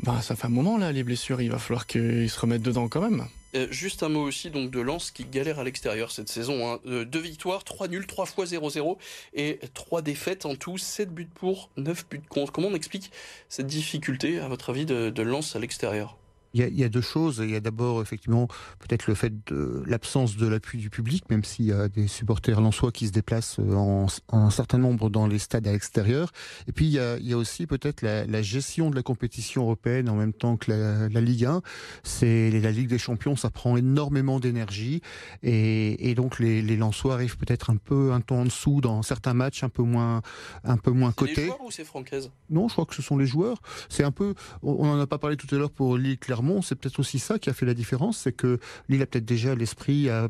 Bah, 0.00 0.22
ça 0.22 0.34
fait 0.34 0.46
un 0.46 0.50
moment 0.50 0.78
là, 0.78 0.92
les 0.92 1.04
blessures. 1.04 1.42
Il 1.42 1.50
va 1.50 1.58
falloir 1.58 1.86
qu'ils 1.86 2.30
se 2.30 2.40
remettent 2.40 2.62
dedans 2.62 2.88
quand 2.88 3.02
même. 3.02 3.26
Euh, 3.54 3.66
juste 3.70 4.02
un 4.02 4.08
mot 4.08 4.22
aussi 4.22 4.50
donc 4.50 4.70
de 4.70 4.80
Lens 4.80 5.10
qui 5.10 5.24
galère 5.24 5.58
à 5.58 5.64
l'extérieur 5.64 6.10
cette 6.10 6.28
saison. 6.28 6.66
Hein. 6.72 6.80
Euh, 6.86 7.04
deux 7.04 7.20
victoires, 7.20 7.64
trois 7.64 7.88
nuls, 7.88 8.06
trois 8.06 8.26
fois 8.26 8.46
0-0 8.46 8.96
et 9.34 9.60
trois 9.74 10.02
défaites 10.02 10.46
en 10.46 10.54
tout, 10.54 10.78
7 10.78 11.12
buts 11.12 11.28
pour, 11.32 11.70
9 11.76 12.08
buts 12.08 12.22
contre. 12.28 12.52
Comment 12.52 12.68
on 12.68 12.74
explique 12.74 13.10
cette 13.48 13.66
difficulté, 13.66 14.38
à 14.38 14.48
votre 14.48 14.70
avis, 14.70 14.86
de, 14.86 15.10
de 15.10 15.22
Lens 15.22 15.54
à 15.54 15.58
l'extérieur? 15.58 16.16
Il 16.54 16.78
y, 16.78 16.84
a, 16.84 16.88
deux 16.88 17.00
choses. 17.00 17.40
Il 17.42 17.50
y 17.50 17.56
a 17.56 17.60
d'abord 17.60 18.02
effectivement 18.02 18.46
peut-être 18.78 19.06
le 19.06 19.14
fait 19.14 19.32
de 19.50 19.82
l'absence 19.86 20.36
de 20.36 20.46
l'appui 20.46 20.78
du 20.78 20.90
public, 20.90 21.24
même 21.30 21.44
s'il 21.44 21.66
y 21.66 21.72
a 21.72 21.88
des 21.88 22.06
supporters 22.06 22.60
lensois 22.60 22.92
qui 22.92 23.06
se 23.06 23.12
déplacent 23.12 23.58
euh, 23.58 23.74
en, 23.74 24.06
un 24.32 24.50
certain 24.50 24.78
nombre 24.78 25.08
dans 25.08 25.26
les 25.26 25.38
stades 25.38 25.66
à 25.66 25.72
l'extérieur. 25.72 26.30
Et 26.68 26.72
puis 26.72 26.86
il 26.86 26.92
y 26.92 27.32
a, 27.32 27.36
aussi 27.36 27.66
peut-être 27.66 28.02
la, 28.02 28.42
gestion 28.42 28.90
de 28.90 28.96
la 28.96 29.02
compétition 29.02 29.62
européenne 29.62 30.08
en 30.08 30.16
même 30.16 30.32
temps 30.32 30.56
que 30.56 30.70
la, 30.70 31.20
Ligue 31.20 31.46
1. 31.46 31.62
C'est 32.02 32.50
la 32.50 32.70
Ligue 32.70 32.88
des 32.88 32.98
Champions, 32.98 33.36
ça 33.36 33.50
prend 33.50 33.76
énormément 33.76 34.40
d'énergie 34.40 35.00
et, 35.42 36.14
donc 36.14 36.38
les, 36.38 36.60
les 36.60 36.76
Lensois 36.76 37.14
arrivent 37.14 37.38
peut-être 37.38 37.70
un 37.70 37.76
peu 37.76 38.12
un 38.12 38.20
ton 38.20 38.42
en 38.42 38.44
dessous 38.44 38.80
dans 38.80 39.02
certains 39.02 39.34
matchs, 39.34 39.62
un 39.62 39.68
peu 39.68 39.82
moins 39.82 40.22
un 40.64 40.76
peu 40.76 40.90
moins 40.90 41.12
cotés. 41.12 41.34
C'est 41.34 41.40
les 41.42 41.46
joueurs 41.46 41.64
ou 41.64 41.70
c'est 41.70 41.84
Francaise? 41.84 42.30
Non, 42.50 42.68
je 42.68 42.72
crois 42.72 42.86
que 42.86 42.94
ce 42.94 43.02
sont 43.02 43.16
les 43.16 43.26
joueurs. 43.26 43.58
C'est 43.88 44.04
un 44.04 44.10
peu, 44.10 44.34
on 44.62 44.88
en 44.88 45.00
a 45.00 45.06
pas 45.06 45.18
parlé 45.18 45.36
tout 45.36 45.52
à 45.54 45.58
l'heure 45.58 45.70
pour 45.70 45.96
Lille 45.96 46.18
c'est 46.62 46.74
peut-être 46.74 46.98
aussi 46.98 47.18
ça 47.18 47.38
qui 47.38 47.50
a 47.50 47.52
fait 47.52 47.66
la 47.66 47.74
différence, 47.74 48.18
c'est 48.18 48.32
que 48.32 48.58
Lille 48.88 49.02
a 49.02 49.06
peut-être 49.06 49.24
déjà 49.24 49.54
l'esprit 49.54 50.08
à, 50.08 50.28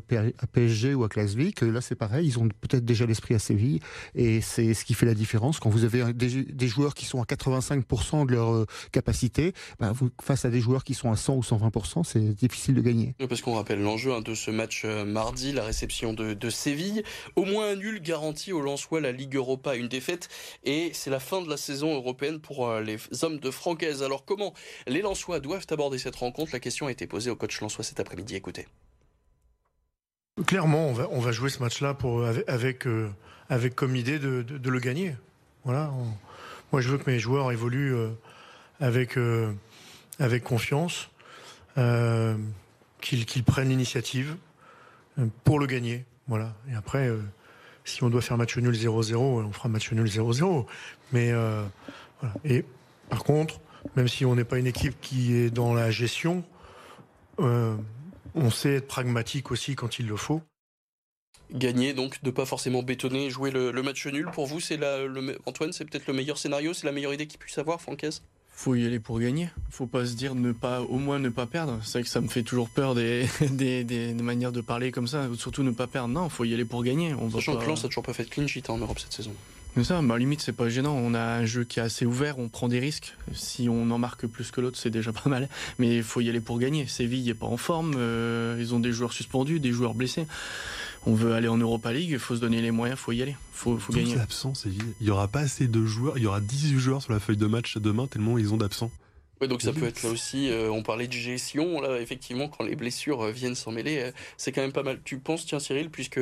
PSG 0.51 0.93
ou 0.93 1.03
à 1.03 1.09
que 1.09 1.65
Là, 1.65 1.81
c'est 1.81 1.95
pareil, 1.95 2.27
ils 2.27 2.39
ont 2.39 2.47
peut-être 2.47 2.85
déjà 2.85 3.05
l'esprit 3.05 3.35
à 3.35 3.39
Séville, 3.39 3.79
et 4.15 4.41
c'est 4.41 4.73
ce 4.73 4.85
qui 4.85 4.93
fait 4.93 5.05
la 5.05 5.13
différence. 5.13 5.59
Quand 5.59 5.69
vous 5.69 5.83
avez 5.83 6.13
des, 6.13 6.67
joueurs 6.67 6.93
qui 6.93 7.05
sont 7.05 7.21
à 7.21 7.25
85% 7.25 8.25
de 8.25 8.31
leur 8.31 8.53
euh, 8.53 8.65
capacité, 8.91 9.53
bah, 9.79 9.93
face 10.21 10.45
à 10.45 10.49
des 10.49 10.59
joueurs 10.59 10.83
qui 10.83 10.93
sont 10.93 11.11
à 11.11 11.15
100 11.15 11.35
ou 11.35 11.41
120%, 11.41 12.03
c'est 12.03 12.33
difficile 12.35 12.75
de 12.75 12.81
gagner. 12.81 13.15
Parce 13.27 13.41
qu'on 13.41 13.55
rappelle 13.55 13.81
l'enjeu 13.81 14.13
hein, 14.13 14.21
de 14.21 14.33
ce 14.33 14.51
match 14.51 14.83
euh, 14.85 15.05
mardi, 15.05 15.51
la 15.51 15.63
réception 15.63 16.13
de, 16.13 16.49
Séville. 16.49 17.03
Au 17.35 17.45
moins 17.45 17.71
un 17.71 17.75
nul 17.75 18.01
garanti 18.01 18.51
au 18.51 18.61
Lensois 18.61 19.01
la 19.01 19.11
Ligue 19.11 19.35
Europa, 19.35 19.75
une 19.75 19.87
défaite, 19.87 20.29
et 20.63 20.91
c'est 20.93 21.09
la 21.09 21.19
fin 21.19 21.41
de 21.41 21.49
la 21.49 21.57
saison 21.57 21.95
européenne 21.95 22.39
pour 22.39 22.67
euh, 22.67 22.81
les 22.81 22.97
hommes 23.23 23.39
de 23.39 23.51
Francaise. 23.51 24.03
Alors 24.03 24.25
comment 24.25 24.53
les 24.87 25.01
Lensois 25.01 25.39
doivent 25.39 25.65
aborder 25.69 25.97
cette 26.03 26.15
rencontre 26.17 26.51
La 26.51 26.59
question 26.59 26.87
a 26.87 26.91
été 26.91 27.07
posée 27.07 27.29
au 27.29 27.35
coach 27.37 27.61
Lançois 27.61 27.83
cet 27.85 28.01
après-midi. 28.01 28.35
Écoutez. 28.35 28.67
Clairement, 30.45 30.87
on 30.87 31.19
va, 31.19 31.31
jouer 31.31 31.49
ce 31.49 31.59
match-là 31.59 31.93
pour 31.93 32.25
avec 32.25 32.87
euh, 32.87 33.09
comme 33.75 33.95
idée 33.95 34.19
de, 34.19 34.69
le 34.69 34.79
gagner. 34.79 35.15
Voilà. 35.63 35.91
moi, 36.71 36.81
je 36.81 36.89
veux 36.89 36.97
que 36.97 37.09
mes 37.09 37.19
joueurs 37.19 37.53
évoluent 37.53 37.95
euh, 37.95 38.09
avec 38.81 39.17
euh, 39.17 39.53
avec 40.19 40.43
confiance, 40.43 41.09
qu'ils 41.75 43.43
prennent 43.45 43.69
l'initiative 43.69 44.35
pour 45.45 45.57
le 45.57 45.67
gagner. 45.67 46.03
Voilà. 46.27 46.53
Et 46.69 46.75
après, 46.75 47.09
si 47.85 48.03
on 48.03 48.09
doit 48.09 48.21
faire 48.21 48.37
match 48.37 48.57
nul 48.57 48.75
0-0, 48.75 49.15
on 49.15 49.51
fera 49.53 49.69
match 49.69 49.91
nul 49.93 50.07
0-0. 50.07 50.65
Mais. 51.13 51.31
Et 52.43 52.65
par 53.09 53.23
contre, 53.23 53.59
même 53.95 54.07
si 54.07 54.25
on 54.25 54.35
n'est 54.35 54.43
pas 54.43 54.57
une 54.57 54.67
équipe 54.67 54.99
qui 55.01 55.35
est 55.35 55.49
dans 55.49 55.73
la 55.73 55.91
gestion, 55.91 56.43
euh, 57.39 57.75
on 58.35 58.49
sait 58.49 58.75
être 58.75 58.87
pragmatique 58.87 59.51
aussi 59.51 59.75
quand 59.75 59.99
il 59.99 60.07
le 60.07 60.15
faut. 60.15 60.41
Gagner, 61.51 61.93
donc, 61.93 62.23
de 62.23 62.31
pas 62.31 62.45
forcément 62.45 62.81
bétonner, 62.81 63.29
jouer 63.29 63.51
le, 63.51 63.71
match 63.83 64.07
nul, 64.07 64.27
pour 64.33 64.47
vous, 64.47 64.59
c'est 64.59 64.77
le, 64.77 65.37
Antoine, 65.45 65.71
c'est 65.71 65.85
peut-être 65.85 66.07
le 66.07 66.13
meilleur 66.13 66.37
scénario, 66.37 66.73
c'est 66.73 66.87
la 66.87 66.91
meilleure 66.91 67.13
idée 67.13 67.27
qu'il 67.27 67.39
puisse 67.39 67.57
avoir, 67.57 67.79
Francaise? 67.79 68.23
Faut 68.55 68.75
y 68.75 68.85
aller 68.85 68.99
pour 68.99 69.19
gagner. 69.19 69.49
Faut 69.69 69.87
pas 69.87 70.05
se 70.05 70.13
dire 70.13 70.35
ne 70.35 70.51
pas, 70.51 70.81
au 70.81 70.97
moins 70.97 71.17
ne 71.17 71.29
pas 71.29 71.47
perdre. 71.47 71.79
C'est 71.83 71.93
vrai 71.93 72.03
que 72.03 72.09
ça 72.09 72.21
me 72.21 72.27
fait 72.27 72.43
toujours 72.43 72.69
peur 72.69 72.93
des, 72.93 73.27
des, 73.49 74.13
manières 74.13 74.51
de 74.51 74.61
parler 74.61 74.91
comme 74.91 75.07
ça. 75.07 75.27
Surtout 75.37 75.63
ne 75.63 75.71
pas 75.71 75.87
perdre. 75.87 76.09
Non, 76.09 76.29
faut 76.29 76.43
y 76.43 76.53
aller 76.53 76.65
pour 76.65 76.83
gagner. 76.83 77.15
On 77.15 77.31
Sachant 77.31 77.57
que 77.57 77.65
Lens 77.65 77.83
a 77.83 77.87
toujours 77.87 78.03
pas 78.03 78.13
fait 78.13 78.25
de 78.25 78.29
clean 78.29 78.45
sheet 78.45 78.69
hein, 78.69 78.73
en 78.73 78.77
Europe 78.77 78.99
cette 78.99 79.11
saison. 79.11 79.33
Mais 79.75 79.83
ça, 79.83 80.01
bah, 80.01 80.17
limite, 80.17 80.41
c'est 80.41 80.53
pas 80.53 80.69
gênant. 80.69 80.93
On 80.95 81.13
a 81.13 81.21
un 81.21 81.45
jeu 81.45 81.63
qui 81.63 81.79
est 81.79 81.83
assez 81.83 82.05
ouvert, 82.05 82.37
on 82.37 82.49
prend 82.49 82.67
des 82.67 82.79
risques. 82.79 83.15
Si 83.33 83.69
on 83.69 83.89
en 83.89 83.97
marque 83.97 84.27
plus 84.27 84.51
que 84.51 84.61
l'autre, 84.61 84.77
c'est 84.77 84.91
déjà 84.91 85.11
pas 85.11 85.29
mal. 85.29 85.49
Mais 85.79 85.97
il 85.97 86.03
faut 86.03 86.21
y 86.21 86.29
aller 86.29 86.41
pour 86.41 86.59
gagner. 86.59 86.85
Séville 86.87 87.25
n'est 87.25 87.33
pas 87.33 87.47
en 87.47 87.57
forme. 87.57 87.95
Euh, 87.97 88.57
ils 88.59 88.73
ont 88.75 88.79
des 88.79 88.91
joueurs 88.91 89.13
suspendus, 89.13 89.59
des 89.59 89.71
joueurs 89.71 89.95
blessés. 89.95 90.27
On 91.05 91.13
veut 91.13 91.33
aller 91.33 91.49
en 91.49 91.57
Europa 91.57 91.91
League, 91.91 92.11
il 92.11 92.19
faut 92.19 92.35
se 92.35 92.39
donner 92.39 92.61
les 92.61 92.71
moyens, 92.71 92.97
il 92.97 93.03
faut 93.03 93.11
y 93.11 93.21
aller. 93.21 93.31
Il 93.31 93.57
faut, 93.57 93.77
faut 93.77 93.91
gagner. 93.91 94.17
absent, 94.17 94.53
Séville. 94.55 94.81
Il 95.01 95.07
y 95.07 95.09
aura 95.09 95.27
pas 95.27 95.41
assez 95.41 95.67
de 95.67 95.85
joueurs. 95.85 96.17
Il 96.17 96.23
y 96.23 96.27
aura 96.27 96.39
18 96.39 96.79
joueurs 96.79 97.01
sur 97.01 97.11
la 97.11 97.19
feuille 97.19 97.35
de 97.35 97.45
match 97.45 97.77
demain, 97.77 98.07
tellement 98.07 98.37
ils 98.37 98.53
ont 98.53 98.57
d'absents. 98.57 98.91
Donc 99.47 99.61
ça 99.61 99.73
peut 99.73 99.85
être 99.85 100.03
là 100.03 100.09
aussi, 100.09 100.49
euh, 100.49 100.69
on 100.69 100.83
parlait 100.83 101.07
de 101.07 101.13
gestion, 101.13 101.81
là 101.81 101.99
effectivement 101.99 102.47
quand 102.47 102.63
les 102.63 102.75
blessures 102.75 103.25
euh, 103.25 103.31
viennent 103.31 103.55
s'en 103.55 103.71
mêler, 103.71 103.99
euh, 103.99 104.11
c'est 104.37 104.51
quand 104.51 104.61
même 104.61 104.71
pas 104.71 104.83
mal. 104.83 104.99
Tu 105.03 105.17
penses, 105.17 105.45
tiens 105.45 105.59
Cyril, 105.59 105.89
puisque 105.89 106.19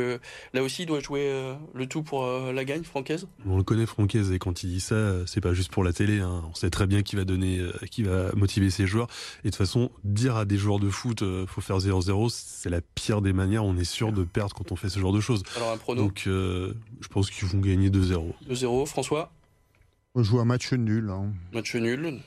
là 0.54 0.64
aussi 0.64 0.84
il 0.84 0.86
doit 0.86 1.00
jouer 1.00 1.32
le 1.74 1.86
tout 1.88 2.04
pour 2.04 2.26
la 2.26 2.66
gagne 2.66 2.84
francaise? 2.84 3.28
On 3.46 3.58
le 3.58 3.64
connaît 3.64 3.86
francaise 3.86 4.32
et 4.32 4.40
quand 4.40 4.64
il 4.64 4.70
dit 4.70 4.80
ça, 4.80 5.26
c'est 5.26 5.42
pas 5.42 5.54
juste 5.54 5.72
pour 5.72 5.84
la 5.84 5.94
télé, 5.94 6.20
hein. 6.20 6.44
on 6.50 6.54
sait 6.54 6.70
très 6.70 6.88
bien 6.88 7.02
qu'il 7.02 7.20
va 7.20 7.26
donner, 7.26 7.62
qui 7.90 8.04
va 8.04 8.32
motiver 8.36 8.70
ses 8.70 8.88
joueurs. 8.88 9.08
Et 9.44 9.48
de 9.48 9.50
toute 9.50 9.56
façon, 9.56 9.92
dire 10.04 10.36
à 10.36 10.46
des 10.46 10.58
joueurs 10.58 10.80
de 10.80 10.90
foot, 10.90 11.24
faut 11.48 11.62
faire 11.62 11.78
0-0, 11.78 12.30
c'est 12.30 12.70
la 12.70 12.82
pire 12.82 13.22
des 13.22 13.34
manières, 13.34 13.66
on 13.66 13.78
est 13.78 13.84
sûr 13.84 14.12
de 14.12 14.24
perdre 14.24 14.56
quand 14.56 14.72
on 14.72 14.76
fait 14.76 14.90
ce 14.90 15.00
genre 15.00 15.14
de 15.14 15.22
choses. 15.22 15.44
Alors 15.56 15.72
un 15.72 15.78
prono? 15.78 16.04
Donc 16.04 16.24
je 16.26 17.08
pense 17.10 17.30
qu'ils 17.30 17.48
vont 17.48 17.60
gagner 17.60 17.90
2-0. 17.90 18.34
2-0, 18.50 18.86
François? 18.86 19.32
On 20.14 20.24
joue 20.24 20.40
un 20.40 20.46
match 20.46 20.74
nul. 20.74 21.10
Hein. 21.10 21.32
Match 21.54 21.74
nul. 21.76 22.20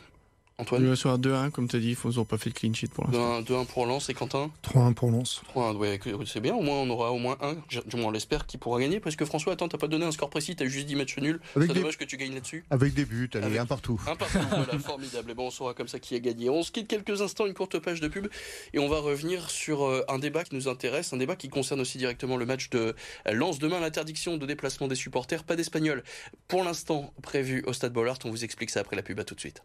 Antoine 0.57 0.85
Le 0.85 0.95
soir 0.95 1.19
2-1, 1.19 1.51
comme 1.51 1.67
tu 1.67 1.75
as 1.75 1.81
dit, 1.81 1.97
ils 2.05 2.17
n'ont 2.17 2.25
pas 2.25 2.39
fait 2.39 2.51
de 2.51 2.55
clean 2.55 2.73
sheet 2.73 2.87
pour 2.89 3.05
l'instant. 3.05 3.41
2-1 3.41 3.67
pour 3.67 3.87
Lens 3.87 4.09
et 4.09 4.15
Quentin 4.15 4.53
3-1 4.63 4.95
pour 4.95 5.11
Lens. 5.11 5.43
3-1, 5.53 5.77
ouais, 5.77 6.01
c'est 6.27 6.41
bien, 6.41 6.55
au 6.55 6.63
moins 6.63 6.77
on 6.77 6.91
aura 6.91 7.11
au 7.11 7.19
moins 7.19 7.37
un, 7.41 7.55
du 7.87 7.97
moins 7.97 8.07
on 8.07 8.11
l'espère, 8.13 8.47
qui 8.47 8.57
pourra 8.57 8.79
gagner. 8.79 9.01
Parce 9.01 9.17
que 9.17 9.25
François, 9.25 9.55
attends, 9.55 9.69
t'as 9.69 9.79
pas 9.79 9.89
donné 9.89 10.05
un 10.05 10.13
score 10.13 10.31
précis, 10.31 10.55
t'as 10.55 10.67
juste 10.67 10.87
dit 10.87 10.95
match 10.95 11.19
nul. 11.19 11.41
C'est 11.55 11.75
dommage 11.75 11.99
que 11.99 12.05
tu 12.05 12.17
gagnes 12.17 12.35
là-dessus. 12.35 12.65
Avec 12.71 12.95
des 12.95 13.05
buts, 13.05 13.29
allez, 13.35 13.59
un 13.59 13.67
partout. 13.67 14.01
Un 14.07 14.15
partout, 14.15 14.39
voilà, 14.51 14.79
formidable. 14.79 15.33
Et 15.33 15.35
bon, 15.35 15.49
on 15.49 15.51
saura 15.51 15.75
comme 15.75 15.89
ça 15.89 15.99
qui 15.99 16.15
a 16.15 16.21
gagné. 16.21 16.49
On 16.51 16.63
se 16.63 16.71
quitte 16.71 16.87
quelques 16.87 17.21
instants, 17.21 17.47
une 17.47 17.55
courte 17.55 17.81
page 17.81 18.01
de 18.01 18.07
pub, 18.07 18.29
et 18.73 18.79
on 18.79 18.89
va 18.89 19.01
revenir 19.01 19.51
sur 19.51 19.85
euh, 19.85 20.05
un 20.09 20.21
débat 20.21 20.45
qui 20.45 20.55
nous 20.55 20.69
intéresse, 20.69 21.13
un 21.13 21.17
débat 21.17 21.35
qui 21.35 21.49
concerne 21.49 21.81
aussi 21.81 21.99
directement 21.99 22.37
le 22.37 22.47
match 22.47 22.71
de 22.71 22.95
Lens. 23.27 23.59
Demain, 23.59 23.81
l'interdiction 23.81 24.37
de 24.37 24.47
déplacement 24.47 24.87
des 24.87 24.95
supporters, 24.95 25.43
pas 25.43 25.57
d'espagnol. 25.57 26.05
Pour 26.47 26.63
l'instant, 26.63 27.13
prévu 27.23 27.65
au 27.67 27.73
Stade 27.73 27.93
Bollard, 27.93 28.19
on 28.25 28.31
vous 28.31 28.45
explique 28.45 28.71
ça 28.71 28.81
après 28.81 28.95
la 28.95 29.03
pub, 29.03 29.19
à 29.19 29.25
tout 29.25 29.35
de 29.35 29.41
suite. 29.41 29.63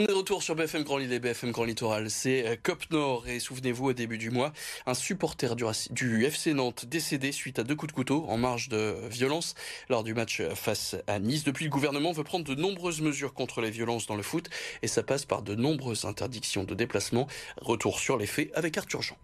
On 0.00 0.06
est 0.06 0.12
retour 0.12 0.44
sur 0.44 0.54
BFM 0.54 0.84
Grand 0.84 0.98
Lille 0.98 1.12
et 1.12 1.18
BFM 1.18 1.50
Grand 1.50 1.64
Littoral. 1.64 2.08
C'est 2.08 2.46
euh, 2.46 2.54
Cop 2.62 2.88
Nord 2.92 3.26
et 3.26 3.40
souvenez-vous 3.40 3.86
au 3.86 3.92
début 3.92 4.16
du 4.16 4.30
mois, 4.30 4.52
un 4.86 4.94
supporter 4.94 5.56
du, 5.56 5.64
du, 5.90 6.24
FC 6.24 6.54
Nantes 6.54 6.86
décédé 6.86 7.32
suite 7.32 7.58
à 7.58 7.64
deux 7.64 7.74
coups 7.74 7.90
de 7.90 7.96
couteau 7.96 8.24
en 8.28 8.36
marge 8.36 8.68
de 8.68 8.94
violence 9.10 9.56
lors 9.88 10.04
du 10.04 10.14
match 10.14 10.40
face 10.54 10.94
à 11.08 11.18
Nice. 11.18 11.42
Depuis, 11.42 11.64
le 11.64 11.72
gouvernement 11.72 12.12
veut 12.12 12.22
prendre 12.22 12.44
de 12.44 12.54
nombreuses 12.54 13.00
mesures 13.00 13.34
contre 13.34 13.60
les 13.60 13.72
violences 13.72 14.06
dans 14.06 14.14
le 14.14 14.22
foot 14.22 14.48
et 14.82 14.86
ça 14.86 15.02
passe 15.02 15.24
par 15.24 15.42
de 15.42 15.56
nombreuses 15.56 16.04
interdictions 16.04 16.62
de 16.62 16.76
déplacement. 16.76 17.26
Retour 17.60 17.98
sur 17.98 18.18
les 18.18 18.26
faits 18.28 18.52
avec 18.54 18.78
Arthur 18.78 19.02
Jean. 19.02 19.16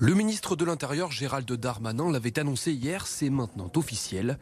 Le 0.00 0.14
ministre 0.14 0.56
de 0.56 0.64
l'Intérieur 0.64 1.12
Gérald 1.12 1.52
Darmanin 1.52 2.10
l'avait 2.10 2.40
annoncé 2.40 2.72
hier, 2.72 3.06
c'est 3.06 3.30
maintenant 3.30 3.70
officiel. 3.76 4.36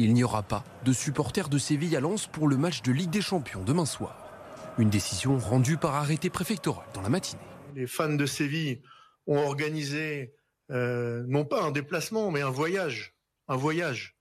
Il 0.00 0.14
n'y 0.14 0.22
aura 0.22 0.44
pas 0.44 0.64
de 0.84 0.92
supporters 0.92 1.48
de 1.48 1.58
Séville 1.58 1.96
à 1.96 2.00
Lens 2.00 2.28
pour 2.28 2.46
le 2.46 2.56
match 2.56 2.82
de 2.82 2.92
Ligue 2.92 3.10
des 3.10 3.20
Champions 3.20 3.64
demain 3.64 3.84
soir. 3.84 4.30
Une 4.78 4.90
décision 4.90 5.38
rendue 5.38 5.76
par 5.76 5.96
arrêté 5.96 6.30
préfectoral 6.30 6.86
dans 6.94 7.02
la 7.02 7.08
matinée. 7.08 7.42
Les 7.74 7.88
fans 7.88 8.14
de 8.14 8.24
Séville 8.24 8.80
ont 9.26 9.38
organisé 9.38 10.34
euh, 10.70 11.24
non 11.26 11.44
pas 11.44 11.64
un 11.64 11.72
déplacement, 11.72 12.30
mais 12.30 12.42
un 12.42 12.50
voyage. 12.50 13.16
Un 13.48 13.56
voyage. 13.56 14.16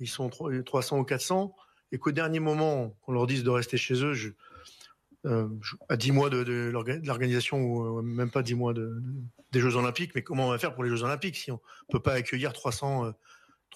Ils 0.00 0.08
sont 0.08 0.28
300 0.28 0.98
ou 0.98 1.04
400 1.04 1.56
et 1.92 1.98
qu'au 1.98 2.12
dernier 2.12 2.40
moment, 2.40 2.94
qu'on 3.00 3.12
leur 3.12 3.26
dise 3.26 3.42
de 3.42 3.48
rester 3.48 3.78
chez 3.78 3.94
eux, 4.04 4.36
euh, 5.24 5.48
à 5.88 5.96
10 5.96 6.12
mois 6.12 6.28
de, 6.28 6.68
l'organisation, 6.70 7.62
ou 7.62 8.00
euh, 8.00 8.02
même 8.02 8.30
pas 8.30 8.42
10 8.42 8.54
mois 8.54 8.74
des 8.74 9.60
Jeux 9.60 9.76
Olympiques, 9.76 10.14
mais 10.14 10.22
comment 10.22 10.48
on 10.48 10.50
va 10.50 10.58
faire 10.58 10.74
pour 10.74 10.84
les 10.84 10.90
Jeux 10.90 11.04
Olympiques 11.04 11.36
si 11.36 11.50
on 11.50 11.60
ne 11.88 11.92
peut 11.92 12.02
pas 12.02 12.12
accueillir 12.12 12.52
300 12.52 13.14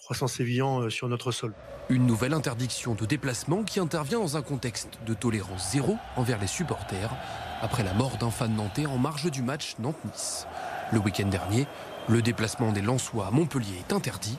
300 0.02 0.28
Sévillans 0.28 0.83
euh, 0.83 0.90
sur 0.90 1.09
notre 1.09 1.30
sol. 1.30 1.54
Une 1.88 2.07
nouvelle 2.07 2.35
interdiction 2.35 2.95
de 2.95 3.04
déplacement 3.04 3.62
qui 3.62 3.80
intervient 3.80 4.21
dans 4.21 4.37
un 4.37 4.42
contexte 4.42 4.99
de 5.07 5.14
tolérance 5.14 5.73
zéro 5.73 5.97
envers 6.16 6.40
les 6.40 6.47
supporters, 6.47 7.11
après 7.61 7.83
la 7.83 7.95
mort 7.95 8.16
d'un 8.16 8.30
fan 8.30 8.54
nantais 8.54 8.87
en 8.87 8.99
marge 8.99 9.30
du 9.30 9.42
match 9.42 9.76
Nantes-Nice. 9.78 10.47
Le 10.92 10.99
week-end 10.99 11.28
dernier, 11.28 11.66
le 12.09 12.23
déplacement 12.23 12.73
des 12.73 12.80
Lensois 12.80 13.26
à 13.26 13.30
Montpellier 13.30 13.78
est 13.88 13.92
interdit. 13.92 14.38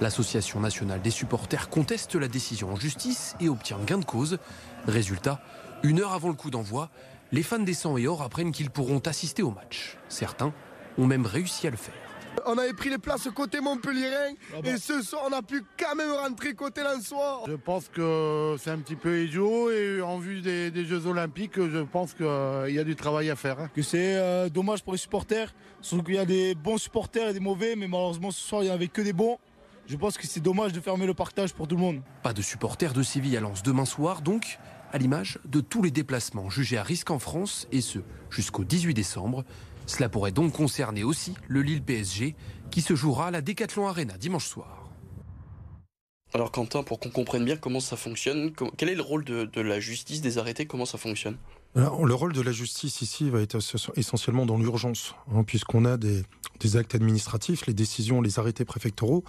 L'Association 0.00 0.60
nationale 0.60 1.02
des 1.02 1.10
supporters 1.10 1.68
conteste 1.68 2.14
la 2.14 2.28
décision 2.28 2.72
en 2.72 2.76
justice 2.76 3.36
et 3.40 3.48
obtient 3.48 3.78
gain 3.84 3.98
de 3.98 4.04
cause. 4.04 4.38
Résultat, 4.86 5.40
une 5.82 6.00
heure 6.00 6.12
avant 6.12 6.28
le 6.28 6.34
coup 6.34 6.50
d'envoi, 6.50 6.88
les 7.32 7.42
fans 7.42 7.58
des 7.58 7.74
100 7.74 7.98
et 7.98 8.06
or 8.06 8.22
apprennent 8.22 8.52
qu'ils 8.52 8.70
pourront 8.70 9.00
assister 9.00 9.42
au 9.42 9.50
match. 9.50 9.96
Certains 10.08 10.52
ont 10.98 11.06
même 11.06 11.26
réussi 11.26 11.66
à 11.66 11.70
le 11.70 11.76
faire. 11.76 12.11
On 12.46 12.58
avait 12.58 12.72
pris 12.72 12.90
les 12.90 12.98
places 12.98 13.28
côté 13.34 13.60
Montpellier 13.60 14.10
ah 14.52 14.58
et 14.64 14.76
ce 14.76 15.02
soir 15.02 15.22
on 15.28 15.32
a 15.32 15.42
pu 15.42 15.62
quand 15.78 15.94
même 15.94 16.12
rentrer 16.12 16.54
côté 16.54 16.82
Lensois. 16.82 17.44
Je 17.46 17.54
pense 17.54 17.88
que 17.88 18.56
c'est 18.58 18.70
un 18.70 18.78
petit 18.78 18.96
peu 18.96 19.24
idiot 19.24 19.70
et 19.70 20.02
en 20.02 20.18
vue 20.18 20.40
des, 20.40 20.84
Jeux 20.84 21.06
Olympiques, 21.06 21.56
je 21.56 21.78
pense 21.78 22.14
qu'il 22.14 22.74
y 22.74 22.78
a 22.78 22.84
du 22.84 22.96
travail 22.96 23.30
à 23.30 23.36
faire. 23.36 23.60
Hein. 23.60 23.70
Que 23.74 23.82
c'est 23.82 24.16
euh, 24.16 24.48
dommage 24.48 24.82
pour 24.82 24.92
les 24.92 24.98
supporters, 24.98 25.54
surtout 25.80 26.04
qu'il 26.04 26.14
y 26.14 26.18
a 26.18 26.24
des 26.24 26.54
bons 26.54 26.78
supporters 26.78 27.28
et 27.28 27.32
des 27.32 27.40
mauvais, 27.40 27.76
mais 27.76 27.86
malheureusement 27.86 28.30
ce 28.30 28.40
soir 28.40 28.62
il 28.62 28.66
n'y 28.66 28.72
avait 28.72 28.88
que 28.88 29.02
des 29.02 29.12
bons. 29.12 29.38
Je 29.86 29.96
pense 29.96 30.16
que 30.16 30.26
c'est 30.26 30.40
dommage 30.40 30.72
de 30.72 30.80
fermer 30.80 31.06
le 31.06 31.14
partage 31.14 31.52
pour 31.52 31.66
tout 31.66 31.76
le 31.76 31.82
monde. 31.82 32.02
Pas 32.22 32.32
de 32.32 32.42
supporters 32.42 32.92
de 32.92 33.02
Séville 33.02 33.36
à 33.36 33.40
Lens 33.40 33.62
demain 33.62 33.84
soir 33.84 34.22
donc, 34.22 34.58
à 34.92 34.98
l'image 34.98 35.38
de 35.44 35.60
tous 35.60 35.82
les 35.82 35.90
déplacements 35.90 36.50
jugés 36.50 36.78
à 36.78 36.82
risque 36.82 37.10
en 37.10 37.18
France 37.18 37.66
et 37.72 37.80
ce 37.80 37.98
jusqu'au 38.30 38.64
18 38.64 38.94
décembre. 38.94 39.44
Cela 39.92 40.08
pourrait 40.08 40.32
donc 40.32 40.54
concerner 40.54 41.04
aussi 41.04 41.34
le 41.48 41.60
Lille 41.60 41.82
PSG 41.82 42.34
qui 42.70 42.80
se 42.80 42.94
jouera 42.94 43.26
à 43.26 43.30
la 43.30 43.42
Decathlon 43.42 43.86
Arena 43.86 44.16
dimanche 44.16 44.46
soir. 44.46 44.88
Alors 46.32 46.50
Quentin, 46.50 46.82
pour 46.82 46.98
qu'on 46.98 47.10
comprenne 47.10 47.44
bien 47.44 47.58
comment 47.58 47.78
ça 47.78 47.98
fonctionne, 47.98 48.54
quel 48.78 48.88
est 48.88 48.94
le 48.94 49.02
rôle 49.02 49.22
de, 49.22 49.60
la 49.60 49.80
justice 49.80 50.22
des 50.22 50.38
arrêtés, 50.38 50.64
comment 50.64 50.86
ça 50.86 50.96
fonctionne? 50.96 51.36
Le 51.74 52.12
rôle 52.14 52.34
de 52.34 52.42
la 52.42 52.52
justice 52.52 53.00
ici 53.00 53.30
va 53.30 53.40
être 53.40 53.56
essentiellement 53.96 54.44
dans 54.44 54.58
l'urgence, 54.58 55.14
hein, 55.34 55.42
puisqu'on 55.42 55.86
a 55.86 55.96
des, 55.96 56.24
actes 56.74 56.94
administratifs, 56.94 57.66
les 57.66 57.72
décisions, 57.72 58.20
les 58.20 58.38
arrêtés 58.38 58.66
préfectoraux, 58.66 59.24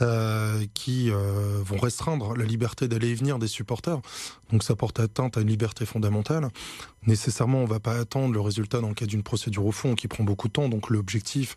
euh, 0.00 0.64
qui 0.72 1.10
euh, 1.10 1.60
vont 1.62 1.76
restreindre 1.76 2.34
la 2.34 2.46
liberté 2.46 2.88
d'aller 2.88 3.10
et 3.10 3.14
venir 3.14 3.38
des 3.38 3.46
supporters. 3.46 4.00
Donc 4.50 4.64
ça 4.64 4.74
porte 4.74 4.98
atteinte 5.00 5.36
à 5.36 5.42
une 5.42 5.48
liberté 5.48 5.84
fondamentale. 5.84 6.48
Nécessairement, 7.06 7.58
on 7.58 7.64
ne 7.64 7.68
va 7.68 7.78
pas 7.78 7.98
attendre 7.98 8.32
le 8.32 8.40
résultat 8.40 8.80
dans 8.80 8.88
le 8.88 8.94
cadre 8.94 9.10
d'une 9.10 9.22
procédure 9.22 9.66
au 9.66 9.70
fond 9.70 9.94
qui 9.94 10.08
prend 10.08 10.24
beaucoup 10.24 10.48
de 10.48 10.54
temps. 10.54 10.70
Donc 10.70 10.88
l'objectif, 10.88 11.56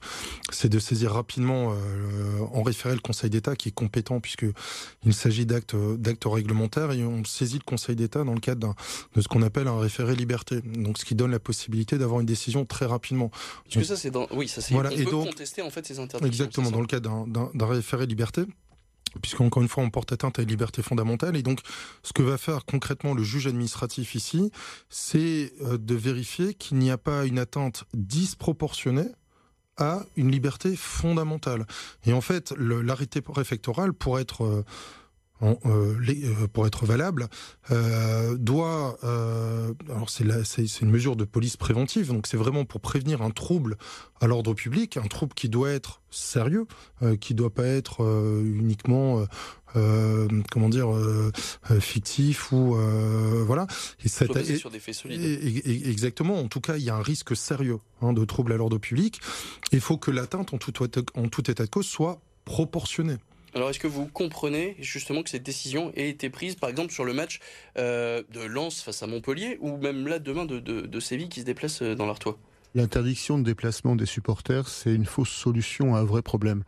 c'est 0.52 0.68
de 0.68 0.80
saisir 0.80 1.14
rapidement 1.14 1.72
euh, 1.72 2.42
en 2.52 2.62
référé 2.62 2.94
le 2.94 3.00
Conseil 3.00 3.30
d'État 3.30 3.56
qui 3.56 3.70
est 3.70 3.76
compétent 3.76 4.20
puisqu'il 4.20 5.14
s'agit 5.14 5.46
d'actes 5.46 5.76
réglementaires 6.26 6.92
et 6.92 7.06
on 7.06 7.24
saisit 7.24 7.60
le 7.60 7.64
Conseil 7.64 7.96
d'État 7.96 8.26
dans 8.26 8.34
le 8.34 8.42
cadre 8.42 8.76
de 9.16 9.22
ce 9.22 9.30
qu'on 9.30 9.44
appelle 9.44 9.70
un 9.70 9.80
référé 9.80 10.14
liberté. 10.26 10.62
Donc 10.62 10.98
ce 10.98 11.06
qui 11.06 11.16
donne 11.16 11.32
la 11.32 11.40
possibilité 11.40 11.98
d'avoir 11.98 12.20
une 12.20 12.26
décision 12.26 12.66
très 12.66 12.86
rapidement. 12.86 13.30
Parce 13.64 13.76
que 13.76 13.84
ça 13.84 13.96
c'est 13.96 14.12
dans 14.12 14.28
oui 14.32 14.48
ça 14.48 14.62
c'est 14.62 14.74
voilà. 14.74 14.90
on 14.90 14.94
et 14.94 15.04
peut 15.04 15.12
donc, 15.12 15.28
contester 15.28 15.62
en 15.62 15.70
fait 15.70 15.86
ces 15.86 16.00
interdictions. 16.00 16.28
Exactement 16.28 16.72
dans 16.72 16.82
le 16.82 16.88
cadre 16.88 17.26
d'un 17.28 17.68
référé 17.68 18.06
liberté 18.06 18.46
puisqu'encore 19.22 19.62
une 19.62 19.70
fois, 19.70 19.84
on 19.84 19.90
porte 19.90 20.12
atteinte 20.12 20.40
à 20.40 20.42
une 20.42 20.50
liberté 20.50 20.82
fondamentale. 20.82 21.36
Et 21.36 21.44
donc, 21.44 21.62
ce 22.04 22.14
que 22.14 22.22
va 22.22 22.38
faire 22.38 22.66
concrètement 22.66 23.14
le 23.14 23.24
juge 23.24 23.48
administratif 23.48 24.16
ici, 24.16 24.52
c'est 24.90 25.54
euh, 25.62 25.78
de 25.78 25.96
vérifier 25.96 26.54
qu'il 26.54 26.78
n'y 26.78 26.92
a 26.92 26.98
pas 26.98 27.26
une 27.26 27.40
atteinte 27.40 27.86
disproportionnée 27.94 29.08
à 29.78 30.04
une 30.16 30.32
liberté 30.32 30.76
fondamentale. 30.76 31.66
Et 32.06 32.14
en 32.14 32.22
fait, 32.22 32.54
l'arrêté 32.58 33.22
préfectoral, 33.22 33.94
pour 33.94 34.20
être... 34.20 34.44
Euh, 34.44 34.66
euh, 35.44 35.56
euh, 35.66 36.48
pour 36.48 36.66
être 36.66 36.86
valable, 36.86 37.28
euh, 37.70 38.38
doit. 38.38 38.98
alors 39.90 40.10
c'est 40.10 40.82
une 40.82 40.90
mesure 40.90 41.16
de 41.16 41.26
police 41.26 41.58
préventive, 41.58 42.08
donc 42.08 42.28
c'est 42.28 42.38
vraiment 42.38 42.64
pour 42.64 42.80
prévenir 42.80 43.22
un 43.22 43.32
trouble 43.32 43.78
à 44.22 44.28
l'ordre 44.28 44.54
public, 44.54 44.98
un 44.98 45.08
trouble 45.08 45.34
qui 45.34 45.50
doit 45.50 45.72
être 45.72 46.02
sérieux, 46.10 46.68
qui 47.20 47.34
doit 47.34 47.54
pas 47.54 47.66
être 47.66 48.02
uniquement 48.46 49.26
comment 49.74 50.70
dire 50.70 50.88
fictif 51.82 52.54
ou 52.54 52.78
voilà 53.46 53.68
et 54.06 54.08
sur 54.08 54.34
des 54.72 54.80
faits 54.80 54.96
solides. 54.96 55.68
exactement 55.68 56.40
en 56.40 56.48
tout 56.48 56.62
cas 56.62 56.78
il 56.78 56.84
y 56.84 56.90
a 56.90 56.96
un 56.96 57.02
risque 57.02 57.36
sérieux 57.36 57.80
hein, 58.02 58.14
de 58.14 58.24
trouble 58.24 58.54
à 58.54 58.58
l'ordre 58.58 58.78
public 58.78 59.20
il 59.74 59.82
faut 59.82 59.98
que 59.98 60.12
l'atteinte 60.12 60.54
en 60.54 60.58
tout, 60.58 60.74
en 61.16 61.28
tout 61.28 61.52
état 61.52 61.66
de 61.66 61.70
cause 61.70 61.88
soit 61.88 62.22
proportionnée 62.46 63.18
alors, 63.56 63.70
est-ce 63.70 63.80
que 63.80 63.88
vous 63.88 64.06
comprenez 64.06 64.76
justement 64.82 65.24
que 65.24 65.30
cette 65.30 65.44
décision 65.44 65.90
ait 65.96 66.10
été 66.10 66.30
prise, 66.30 66.56
par 66.56 66.70
exemple, 66.70 66.92
sur 66.92 67.06
le 67.06 67.14
match 67.14 67.40
euh, 67.78 68.22
de 68.30 68.42
Lens 68.42 68.82
face 68.82 69.02
à 69.02 69.08
Montpellier, 69.08 69.58
ou 69.62 69.78
même 69.78 70.10
là 70.10 70.20
demain 70.20 70.44
de, 70.44 70.60
de, 70.60 71.00
Séville 71.00 71.30
qui 71.30 71.40
se 71.40 71.46
déplace 71.46 71.82
euh, 71.82 71.96
dans 71.96 72.06
l'Artois? 72.06 72.38
L'interdiction 72.76 73.40
de 73.40 73.44
déplacement 73.44 73.96
des 73.96 74.06
supporters, 74.06 74.68
c'est 74.68 74.94
une 74.94 75.06
fausse 75.06 75.30
solution 75.30 75.96
à 75.96 76.00
un 76.00 76.04
vrai 76.04 76.22
problème. 76.22 76.66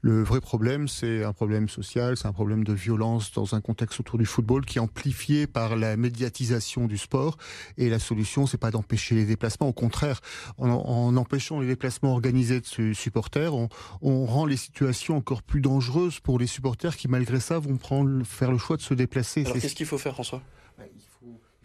Le 0.00 0.22
vrai 0.22 0.40
problème, 0.40 0.88
c'est 0.88 1.22
un 1.22 1.34
problème 1.34 1.68
social, 1.68 2.16
c'est 2.16 2.26
un 2.26 2.32
problème 2.32 2.64
de 2.64 2.72
violence 2.72 3.30
dans 3.32 3.54
un 3.54 3.60
contexte 3.60 4.00
autour 4.00 4.18
du 4.18 4.24
football 4.24 4.64
qui 4.64 4.78
est 4.78 4.80
amplifié 4.80 5.46
par 5.46 5.76
la 5.76 5.98
médiatisation 5.98 6.86
du 6.86 6.96
sport. 6.96 7.36
Et 7.76 7.90
la 7.90 7.98
solution, 7.98 8.46
c'est 8.46 8.56
pas 8.56 8.70
d'empêcher 8.70 9.14
les 9.14 9.26
déplacements. 9.26 9.68
Au 9.68 9.74
contraire, 9.74 10.22
en, 10.56 10.70
en, 10.70 11.14
empêchant 11.18 11.60
les 11.60 11.66
déplacements 11.66 12.12
organisés 12.12 12.62
de 12.62 12.94
supporters, 12.94 13.54
on, 13.54 13.68
on, 14.00 14.24
rend 14.24 14.46
les 14.46 14.56
situations 14.56 15.18
encore 15.18 15.42
plus 15.42 15.60
dangereuses 15.60 16.20
pour 16.20 16.38
les 16.38 16.46
supporters 16.46 16.96
qui, 16.96 17.06
malgré 17.06 17.38
ça, 17.38 17.58
vont 17.58 17.76
prendre, 17.76 18.24
faire 18.24 18.50
le 18.50 18.56
choix 18.56 18.78
de 18.78 18.82
se 18.82 18.94
déplacer. 18.94 19.44
Alors 19.44 19.58
qu'est-ce 19.58 19.74
qu'il 19.74 19.84
faut 19.84 19.98
faire, 19.98 20.14
François? 20.14 20.40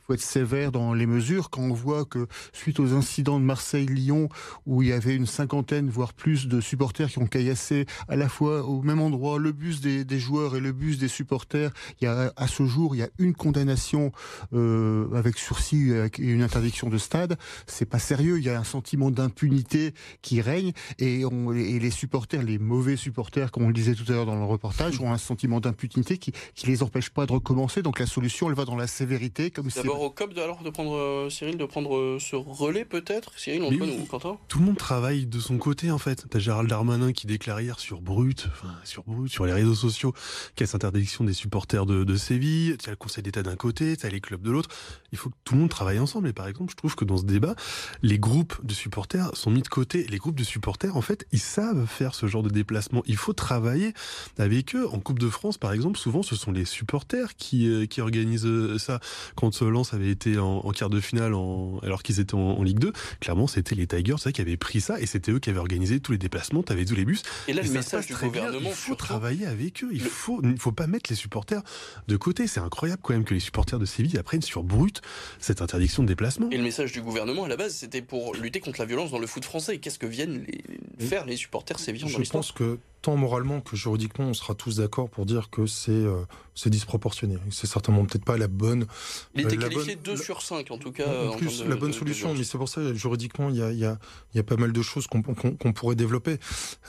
Faut 0.05 0.13
être 0.13 0.21
sévère 0.21 0.71
dans 0.71 0.93
les 0.93 1.05
mesures. 1.05 1.49
Quand 1.49 1.61
on 1.61 1.73
voit 1.73 2.05
que 2.05 2.27
suite 2.53 2.79
aux 2.79 2.93
incidents 2.93 3.39
de 3.39 3.45
Marseille-Lyon, 3.45 4.29
où 4.65 4.81
il 4.81 4.89
y 4.89 4.93
avait 4.93 5.15
une 5.15 5.25
cinquantaine, 5.25 5.89
voire 5.89 6.13
plus 6.13 6.47
de 6.47 6.61
supporters 6.61 7.09
qui 7.09 7.19
ont 7.19 7.27
caillassé 7.27 7.85
à 8.07 8.15
la 8.15 8.29
fois 8.29 8.63
au 8.63 8.81
même 8.81 9.01
endroit 9.01 9.39
le 9.39 9.51
bus 9.51 9.81
des, 9.81 10.05
des 10.05 10.19
joueurs 10.19 10.55
et 10.55 10.59
le 10.59 10.71
bus 10.71 10.97
des 10.97 11.07
supporters, 11.07 11.71
il 11.99 12.05
y 12.05 12.07
a 12.07 12.33
à 12.35 12.47
ce 12.47 12.65
jour 12.65 12.95
il 12.95 12.99
y 12.99 13.03
a 13.03 13.09
une 13.17 13.33
condamnation 13.33 14.11
euh, 14.53 15.07
avec 15.15 15.37
sursis 15.37 15.91
et 15.91 16.21
une 16.21 16.41
interdiction 16.41 16.89
de 16.89 16.97
stade. 16.97 17.37
C'est 17.67 17.85
pas 17.85 17.99
sérieux. 17.99 18.37
Il 18.37 18.45
y 18.45 18.49
a 18.49 18.59
un 18.59 18.63
sentiment 18.63 19.11
d'impunité 19.11 19.93
qui 20.21 20.41
règne 20.41 20.73
et, 20.99 21.25
on, 21.25 21.51
et 21.53 21.79
les 21.79 21.91
supporters, 21.91 22.43
les 22.43 22.59
mauvais 22.59 22.95
supporters, 22.95 23.51
comme 23.51 23.63
on 23.63 23.67
le 23.67 23.73
disait 23.73 23.95
tout 23.95 24.05
à 24.09 24.11
l'heure 24.13 24.25
dans 24.25 24.35
le 24.35 24.45
reportage, 24.45 24.99
ont 25.01 25.11
un 25.11 25.17
sentiment 25.17 25.59
d'impunité 25.59 26.17
qui, 26.17 26.31
qui 26.53 26.67
les 26.67 26.83
empêche 26.83 27.09
pas 27.09 27.25
de 27.25 27.31
recommencer. 27.31 27.81
Donc 27.81 27.99
la 27.99 28.05
solution, 28.05 28.49
elle 28.49 28.55
va 28.55 28.65
dans 28.65 28.75
la 28.75 28.87
sévérité, 28.87 29.51
comme 29.51 29.69
c'est 29.69 29.87
au 30.01 30.09
COP 30.09 30.33
de, 30.33 30.41
alors 30.41 30.61
de 30.61 30.69
prendre 30.69 30.95
euh, 30.95 31.29
Cyril, 31.29 31.57
de 31.57 31.65
prendre 31.65 31.95
euh, 31.95 32.17
ce 32.19 32.35
relais 32.35 32.85
peut-être 32.85 33.37
Cyril, 33.37 33.63
Antoine 33.63 33.89
ou 33.89 34.05
Quentin? 34.05 34.37
Tout 34.47 34.59
le 34.59 34.65
monde 34.65 34.77
travaille 34.77 35.25
de 35.25 35.39
son 35.39 35.57
côté 35.57 35.91
en 35.91 35.97
fait. 35.97 36.25
T'as 36.29 36.39
Gérald 36.39 36.69
Darmanin 36.69 37.11
qui 37.13 37.27
déclare 37.27 37.61
hier 37.61 37.79
sur 37.79 38.01
Brut, 38.01 38.47
enfin 38.51 38.73
sur 38.83 39.03
Brut, 39.03 39.31
sur 39.31 39.45
les 39.45 39.53
réseaux 39.53 39.75
sociaux, 39.75 40.13
qu'il 40.55 40.61
y 40.61 40.63
a 40.63 40.67
cette 40.67 40.75
interdiction 40.75 41.23
des 41.23 41.33
supporters 41.33 41.85
de, 41.85 42.03
de 42.03 42.15
Séville. 42.15 42.77
T'as 42.81 42.91
le 42.91 42.97
Conseil 42.97 43.23
d'État 43.23 43.43
d'un 43.43 43.55
côté, 43.55 43.95
t'as 43.97 44.09
les 44.09 44.21
clubs 44.21 44.41
de 44.41 44.51
l'autre. 44.51 44.69
Il 45.11 45.17
faut 45.17 45.29
que 45.29 45.35
tout 45.43 45.55
le 45.55 45.61
monde 45.61 45.69
travaille 45.69 45.99
ensemble. 45.99 46.27
Et 46.27 46.33
par 46.33 46.47
exemple, 46.47 46.71
je 46.71 46.75
trouve 46.75 46.95
que 46.95 47.05
dans 47.05 47.17
ce 47.17 47.23
débat, 47.25 47.55
les 48.01 48.19
groupes 48.19 48.65
de 48.65 48.73
supporters 48.73 49.35
sont 49.35 49.51
mis 49.51 49.61
de 49.61 49.67
côté. 49.67 50.05
Les 50.07 50.17
groupes 50.17 50.35
de 50.35 50.43
supporters, 50.43 50.95
en 50.95 51.01
fait, 51.01 51.25
ils 51.31 51.39
savent 51.39 51.85
faire 51.85 52.15
ce 52.15 52.27
genre 52.27 52.43
de 52.43 52.49
déplacement. 52.49 53.03
Il 53.05 53.17
faut 53.17 53.33
travailler 53.33 53.93
avec 54.37 54.75
eux. 54.75 54.87
En 54.87 54.99
Coupe 54.99 55.19
de 55.19 55.29
France, 55.29 55.57
par 55.57 55.71
exemple, 55.71 55.97
souvent, 55.99 56.23
ce 56.23 56.35
sont 56.35 56.51
les 56.51 56.65
supporters 56.65 57.35
qui, 57.35 57.67
euh, 57.67 57.85
qui 57.85 58.01
organisent 58.01 58.77
ça. 58.77 58.99
Quand 59.35 59.61
Lens 59.85 59.93
avait 59.93 60.09
été 60.09 60.37
en, 60.37 60.57
en 60.57 60.71
quart 60.71 60.89
de 60.89 60.99
finale 60.99 61.33
en, 61.33 61.79
alors 61.83 62.03
qu'ils 62.03 62.19
étaient 62.19 62.35
en, 62.35 62.39
en, 62.39 62.63
Ligue 62.63 62.79
2, 62.79 62.93
clairement 63.19 63.47
c'était 63.47 63.75
les 63.75 63.87
Tigers 63.87 64.17
ça, 64.17 64.31
qui 64.31 64.41
avaient 64.41 64.57
pris 64.57 64.81
ça 64.81 64.99
et 64.99 65.05
c'était 65.05 65.31
eux 65.31 65.39
qui 65.39 65.49
avaient 65.49 65.59
organisé 65.59 65.99
tous 65.99 66.11
les 66.11 66.17
déplacements, 66.17 66.63
t'avais 66.63 66.85
tous 66.85 66.95
les 66.95 67.05
bus. 67.05 67.23
Et 67.47 67.53
là, 67.53 67.61
et 67.61 67.67
le 67.67 67.71
message 67.71 68.07
du 68.07 68.15
gouvernement, 68.15 68.59
bien. 68.59 68.69
il 68.69 68.75
faut 68.75 68.95
travailler 68.95 69.45
avec 69.45 69.83
eux. 69.83 69.89
Il 69.91 70.03
le... 70.03 70.09
faut, 70.09 70.41
il 70.43 70.59
faut 70.59 70.71
pas 70.71 70.87
mettre 70.87 71.09
les 71.09 71.15
supporters 71.15 71.61
de 72.07 72.17
côté. 72.17 72.47
C'est 72.47 72.59
incroyable 72.59 73.01
quand 73.03 73.13
même 73.13 73.23
que 73.23 73.33
les 73.33 73.39
supporters 73.39 73.79
de 73.79 73.85
Séville 73.85 74.17
apprennent 74.17 74.41
sur 74.41 74.63
brut 74.63 75.01
cette 75.39 75.61
interdiction 75.61 76.03
de 76.03 76.07
déplacement. 76.07 76.49
Et 76.51 76.57
le 76.57 76.63
message 76.63 76.91
du 76.91 77.01
gouvernement 77.01 77.45
à 77.45 77.47
la 77.47 77.57
base, 77.57 77.75
c'était 77.75 78.01
pour 78.01 78.35
lutter 78.35 78.59
contre 78.59 78.79
la 78.79 78.85
violence 78.85 79.11
dans 79.11 79.19
le 79.19 79.27
foot 79.27 79.45
français. 79.45 79.77
Qu'est-ce 79.77 79.99
que 79.99 80.07
viennent 80.07 80.45
les, 80.47 81.05
faire 81.05 81.25
les 81.25 81.35
supporters 81.35 81.79
sévillans 81.79 82.07
Je 82.07 82.29
pense 82.29 82.51
que 82.51 82.79
tant 83.05 83.15
moralement 83.17 83.61
que 83.61 83.75
juridiquement, 83.75 84.25
on 84.25 84.33
sera 84.33 84.55
tous 84.55 84.77
d'accord 84.77 85.11
pour 85.11 85.27
dire 85.27 85.51
que 85.51 85.67
c'est 85.67 85.91
euh, 85.91 86.23
c'est 86.55 86.71
disproportionné. 86.71 87.37
C'est 87.51 87.67
certainement 87.67 88.03
peut-être 88.03 88.25
pas 88.25 88.35
la 88.35 88.47
bonne. 88.47 88.87
Il 89.35 89.41
était 89.41 89.57
euh, 89.57 89.59
qualifié 89.59 89.95
bonne, 89.95 90.15
2 90.15 90.17
sur 90.17 90.41
5 90.41 90.71
en 90.71 90.79
tout 90.79 90.91
cas. 90.91 91.05
En, 91.05 91.33
en 91.33 91.37
plus, 91.37 91.59
de, 91.59 91.69
la 91.69 91.75
bonne 91.75 91.91
de, 91.91 91.95
solution, 91.95 92.33
de 92.33 92.39
mais 92.39 92.43
c'est 92.43 92.57
pour 92.57 92.67
ça 92.67 92.95
juridiquement, 92.95 93.51
il 93.51 93.57
y 93.57 93.61
a, 93.61 93.71
y, 93.71 93.85
a, 93.85 93.99
il 94.33 94.37
y 94.37 94.39
a 94.39 94.43
pas 94.43 94.55
mal 94.55 94.73
de 94.73 94.81
choses 94.81 95.05
qu'on 95.05 95.21
qu 95.21 95.55
qu 95.55 95.73
pourrait 95.73 95.95
développer. 95.95 96.39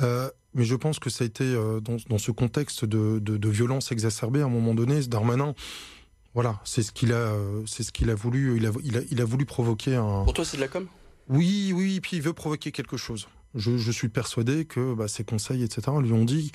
Euh, 0.00 0.30
mais 0.54 0.64
je 0.64 0.74
pense 0.74 0.98
que 0.98 1.10
ça 1.10 1.24
a 1.24 1.26
été 1.26 1.44
euh, 1.44 1.80
dans, 1.80 1.96
dans 2.08 2.18
ce 2.18 2.30
contexte 2.30 2.86
de, 2.86 3.18
de, 3.18 3.36
de 3.36 3.48
violence 3.50 3.92
exacerbée 3.92 4.40
à 4.40 4.46
un 4.46 4.48
moment 4.48 4.74
donné, 4.74 5.02
Darmanin. 5.02 5.54
Voilà, 6.32 6.60
c'est 6.64 6.82
ce 6.82 6.92
qu'il 6.92 7.12
a, 7.12 7.30
c'est 7.66 7.82
ce 7.82 7.92
qu'il 7.92 8.08
a 8.08 8.14
voulu. 8.14 8.56
Il 8.56 8.66
a, 8.66 8.70
il 8.84 8.96
a, 8.96 9.00
il 9.10 9.20
a 9.20 9.24
voulu 9.26 9.44
provoquer 9.44 9.96
un. 9.96 10.24
Pour 10.24 10.32
toi, 10.32 10.46
c'est 10.46 10.56
de 10.56 10.62
la 10.62 10.68
com? 10.68 10.86
Oui, 11.28 11.72
oui, 11.74 11.96
et 11.96 12.00
puis 12.00 12.16
il 12.16 12.22
veut 12.22 12.32
provoquer 12.32 12.72
quelque 12.72 12.96
chose. 12.96 13.28
Je, 13.56 13.76
je 13.76 13.90
suis 13.90 14.08
persuadé 14.08 14.64
que 14.64 14.94
bah, 14.94 15.08
ses 15.08 15.24
conseils, 15.24 15.62
etc., 15.62 15.92
lui 16.00 16.12
ont 16.12 16.24
dit 16.24 16.52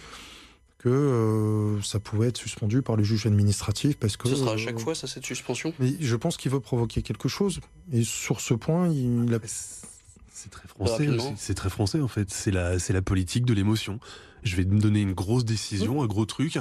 que 0.82 0.90
euh, 0.90 1.82
ça 1.84 2.00
pouvait 2.00 2.30
être 2.30 2.38
suspendu 2.38 2.82
par 2.82 2.96
le 2.96 3.04
juge 3.04 3.28
administratif 3.28 3.98
parce 3.98 4.18
que 4.18 4.28
ce 4.28 4.36
sera 4.36 4.54
à 4.54 4.58
chaque 4.58 4.78
euh, 4.78 4.80
fois 4.80 4.96
ça 4.96 5.06
cette 5.06 5.26
suspension? 5.26 5.74
Mais 5.80 5.94
je 6.00 6.16
pense 6.16 6.38
qu'il 6.38 6.50
veut 6.52 6.60
provoquer 6.60 7.04
quelque 7.04 7.30
chose 7.30 7.60
et 7.94 8.04
sur 8.04 8.42
ce 8.42 8.56
point 8.56 8.88
il 8.90 9.32
a 9.32 9.38
c'est 9.46 10.50
très 10.50 10.68
français 10.68 11.08
c'est 11.38 11.54
très 11.54 11.70
français 11.70 12.02
en 12.02 12.08
fait 12.08 12.32
c'est 12.32 12.50
la 12.50 12.80
c'est 12.80 12.94
la 12.94 13.04
politique 13.04 13.46
de 13.46 13.54
l'émotion 13.54 14.00
je 14.42 14.56
vais 14.56 14.66
me 14.66 14.80
donner 14.80 15.02
une 15.02 15.14
grosse 15.14 15.46
décision 15.46 16.02
mmh. 16.02 16.06
un 16.06 16.08
gros 16.08 16.26
truc 16.26 16.58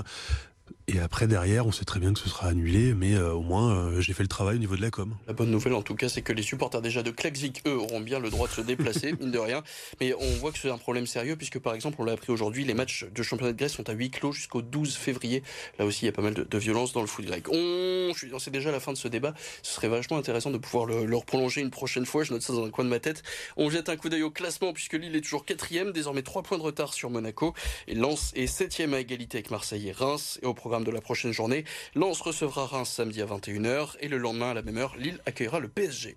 et 0.93 0.99
après, 0.99 1.29
derrière, 1.29 1.67
on 1.67 1.73
sait 1.73 1.85
très 1.85 2.01
bien 2.01 2.13
que 2.13 2.19
ce 2.19 2.29
sera 2.29 2.49
annulé, 2.49 2.95
mais 2.95 3.15
euh, 3.15 3.33
au 3.33 3.43
moins, 3.43 3.73
euh, 3.73 4.01
j'ai 4.01 4.13
fait 4.13 4.25
le 4.25 4.29
travail 4.29 4.57
au 4.57 4.59
niveau 4.59 4.75
de 4.75 4.83
la 4.83 4.91
com. 4.91 5.15
La 5.29 5.33
bonne 5.33 5.51
nouvelle, 5.51 5.75
en 5.75 5.83
tout 5.83 5.95
cas, 5.95 6.09
c'est 6.09 6.23
que 6.23 6.33
les 6.33 6.43
supporters 6.43 6.83
déjà 6.83 7.05
de 7.05 7.13
Klaxvik, 7.13 7.63
eux, 7.67 7.77
auront 7.77 8.01
bien 8.01 8.19
le 8.19 8.29
droit 8.29 8.49
de 8.49 8.53
se 8.53 8.61
déplacer, 8.61 9.13
mine 9.21 9.31
de 9.31 9.39
rien. 9.39 9.63
Mais 10.01 10.15
on 10.19 10.31
voit 10.39 10.51
que 10.51 10.59
c'est 10.59 10.71
un 10.71 10.79
problème 10.79 11.07
sérieux, 11.07 11.37
puisque 11.37 11.61
par 11.61 11.75
exemple, 11.75 11.99
on 12.01 12.05
l'a 12.05 12.13
appris 12.13 12.33
aujourd'hui, 12.33 12.65
les 12.65 12.75
matchs 12.75 13.05
de 13.05 13.23
championnat 13.23 13.53
de 13.53 13.59
Grèce 13.59 13.75
sont 13.75 13.89
à 13.89 13.93
huis 13.93 14.11
clos 14.11 14.33
jusqu'au 14.33 14.63
12 14.63 14.97
février. 14.97 15.45
Là 15.79 15.85
aussi, 15.87 16.03
il 16.03 16.07
y 16.07 16.09
a 16.09 16.13
pas 16.13 16.23
mal 16.23 16.35
de, 16.35 16.43
de 16.43 16.59
violence 16.59 16.93
dans 16.93 17.03
le 17.03 17.07
foot 17.07 17.25
grec. 17.25 17.47
On, 17.53 18.13
c'est 18.39 18.51
déjà 18.51 18.73
la 18.73 18.81
fin 18.81 18.93
de 18.93 18.99
ce 18.99 19.07
débat. 19.07 19.35
Ce 19.63 19.75
serait 19.75 19.89
vachement 19.89 20.17
intéressant 20.17 20.51
de 20.51 20.59
pouvoir 20.59 20.87
le, 20.87 21.05
le 21.05 21.19
prolonger 21.25 21.61
une 21.61 21.71
prochaine 21.71 22.07
fois. 22.07 22.25
Je 22.25 22.33
note 22.33 22.43
ça 22.43 22.53
dans 22.53 22.65
un 22.65 22.71
coin 22.71 22.85
de 22.85 22.91
ma 22.91 22.99
tête. 22.99 23.23
On 23.57 23.71
jette 23.71 23.89
un 23.91 23.97
coup 23.97 24.09
d'œil 24.09 24.25
au 24.25 24.31
classement, 24.31 24.73
puisque 24.73 24.95
Lille 24.95 25.15
est 25.15 25.21
toujours 25.21 25.45
quatrième, 25.45 25.93
désormais 25.93 26.23
3 26.23 26.43
points 26.43 26.59
de 26.59 26.63
retard 26.63 26.95
sur 26.95 27.11
Monaco. 27.11 27.55
Et 27.87 27.95
Lens 27.95 28.33
est 28.35 28.49
septième 28.49 28.93
à 28.95 28.99
égalité 28.99 29.39
avec 29.39 29.53
Marseille 29.53 29.89
et 29.89 29.93
Reims. 29.93 30.41
Et 30.43 30.47
au 30.47 30.55
programme 30.55 30.80
de 30.85 30.91
la 30.91 31.01
prochaine 31.01 31.33
journée, 31.33 31.65
Lens 31.95 32.21
recevra 32.21 32.67
Reims 32.67 32.91
samedi 32.91 33.23
à 33.23 33.27
21h 33.27 33.97
et 34.01 34.09
le 34.09 34.19
lendemain 34.19 34.51
à 34.51 34.55
la 34.55 34.63
même 34.63 34.79
heure, 34.79 34.97
Lille 34.97 35.21
accueillera 35.27 35.61
le 35.61 35.69
PSG. 35.69 36.17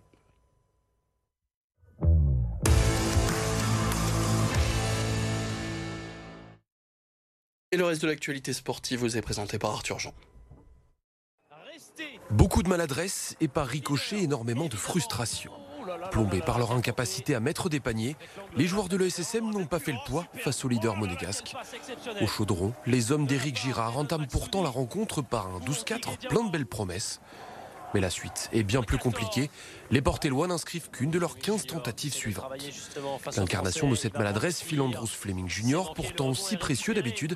Et 7.71 7.77
le 7.77 7.85
reste 7.85 8.03
de 8.03 8.07
l'actualité 8.07 8.53
sportive 8.53 8.99
vous 8.99 9.17
est 9.17 9.21
présenté 9.21 9.57
par 9.57 9.71
Arthur 9.71 9.97
Jean. 9.97 10.13
Beaucoup 12.29 12.61
de 12.61 12.69
maladresse 12.69 13.35
et 13.41 13.47
par 13.47 13.65
ricochet 13.65 14.21
énormément 14.21 14.67
de 14.67 14.75
frustration. 14.75 15.51
Plombés 16.11 16.41
par 16.41 16.59
leur 16.59 16.71
incapacité 16.71 17.35
à 17.35 17.39
mettre 17.39 17.69
des 17.69 17.79
paniers, 17.79 18.15
les 18.55 18.67
joueurs 18.67 18.89
de 18.89 18.97
l'ESSM 18.97 19.49
n'ont 19.49 19.65
pas 19.65 19.79
fait 19.79 19.91
le 19.91 19.97
poids 20.05 20.25
face 20.35 20.63
au 20.65 20.67
leader 20.67 20.95
monégasque. 20.95 21.53
Au 22.21 22.27
chaudron, 22.27 22.73
les 22.85 23.11
hommes 23.11 23.25
d'Éric 23.25 23.57
Girard 23.57 23.97
entament 23.97 24.27
pourtant 24.27 24.61
la 24.61 24.69
rencontre 24.69 25.21
par 25.21 25.47
un 25.47 25.59
12-4 25.59 26.27
plein 26.27 26.43
de 26.43 26.51
belles 26.51 26.65
promesses. 26.65 27.19
Mais 27.93 28.01
la 28.01 28.09
suite 28.09 28.49
est 28.53 28.63
bien 28.63 28.81
plus 28.81 28.97
compliquée. 28.97 29.51
Les 29.91 30.01
Portellois 30.01 30.47
n'inscrivent 30.47 30.89
qu'une 30.89 31.11
de 31.11 31.19
leurs 31.19 31.37
15 31.37 31.67
tentatives 31.67 32.13
suivantes. 32.13 32.51
L'incarnation 33.37 33.89
de 33.89 33.95
cette 33.95 34.17
maladresse, 34.17 34.61
Phil 34.61 34.81
Andrews 34.81 35.05
Fleming 35.07 35.47
Jr., 35.47 35.93
pourtant 35.95 36.29
aussi 36.29 36.57
précieux 36.57 36.95
d'habitude, 36.95 37.35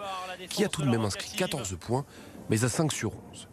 qui 0.50 0.66
a 0.66 0.68
tout 0.68 0.82
de 0.82 0.90
même 0.90 1.06
inscrit 1.06 1.32
14 1.36 1.78
points, 1.80 2.06
mais 2.50 2.64
à 2.64 2.70
5 2.70 2.92
sur 2.92 3.12
11. 3.32 3.48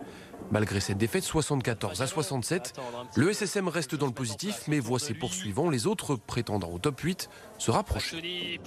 Malgré 0.50 0.80
cette 0.80 0.98
défaite 0.98 1.24
74 1.24 2.00
à 2.02 2.06
67, 2.06 2.74
le 3.16 3.32
SSM 3.32 3.68
reste 3.68 3.94
dans 3.94 4.06
le 4.06 4.12
positif, 4.12 4.62
mais 4.68 4.78
voit 4.78 4.98
ses 4.98 5.14
poursuivants, 5.14 5.70
les 5.70 5.86
autres 5.86 6.16
prétendants 6.16 6.70
au 6.70 6.78
top 6.78 7.00
8, 7.00 7.28
se 7.58 7.70
rapprocher. 7.70 8.60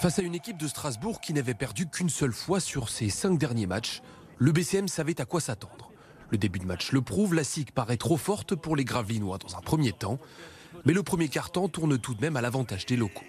Face 0.00 0.18
à 0.18 0.22
une 0.22 0.34
équipe 0.34 0.58
de 0.58 0.68
Strasbourg 0.68 1.20
qui 1.20 1.32
n'avait 1.32 1.54
perdu 1.54 1.88
qu'une 1.88 2.08
seule 2.08 2.32
fois 2.32 2.60
sur 2.60 2.88
ses 2.88 3.08
cinq 3.08 3.38
derniers 3.38 3.66
matchs, 3.66 4.02
le 4.38 4.52
BCM 4.52 4.88
savait 4.88 5.20
à 5.20 5.24
quoi 5.24 5.40
s'attendre. 5.40 5.90
Le 6.30 6.38
début 6.38 6.58
de 6.58 6.66
match 6.66 6.92
le 6.92 7.00
prouve, 7.00 7.34
la 7.34 7.44
SIG 7.44 7.72
paraît 7.72 7.96
trop 7.96 8.16
forte 8.16 8.54
pour 8.54 8.76
les 8.76 8.84
Gravelinois 8.84 9.38
dans 9.38 9.56
un 9.56 9.60
premier 9.60 9.92
temps, 9.92 10.18
mais 10.84 10.92
le 10.92 11.02
premier 11.02 11.28
quart-temps 11.28 11.68
tourne 11.68 11.98
tout 11.98 12.14
de 12.14 12.20
même 12.20 12.36
à 12.36 12.40
l'avantage 12.40 12.86
des 12.86 12.96
locaux. 12.96 13.24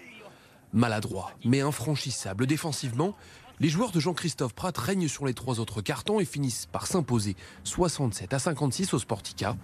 Maladroit, 0.72 1.32
mais 1.44 1.60
infranchissable 1.60 2.46
défensivement, 2.46 3.16
les 3.60 3.68
joueurs 3.68 3.92
de 3.92 4.00
Jean-Christophe 4.00 4.54
Pratt 4.54 4.76
règnent 4.76 5.08
sur 5.08 5.26
les 5.26 5.34
trois 5.34 5.60
autres 5.60 5.82
cartons 5.82 6.18
et 6.18 6.24
finissent 6.24 6.66
par 6.66 6.86
s'imposer 6.86 7.36
67 7.64 8.32
à 8.32 8.38
56 8.38 8.94
au 8.94 8.98
Sportica. 8.98 9.56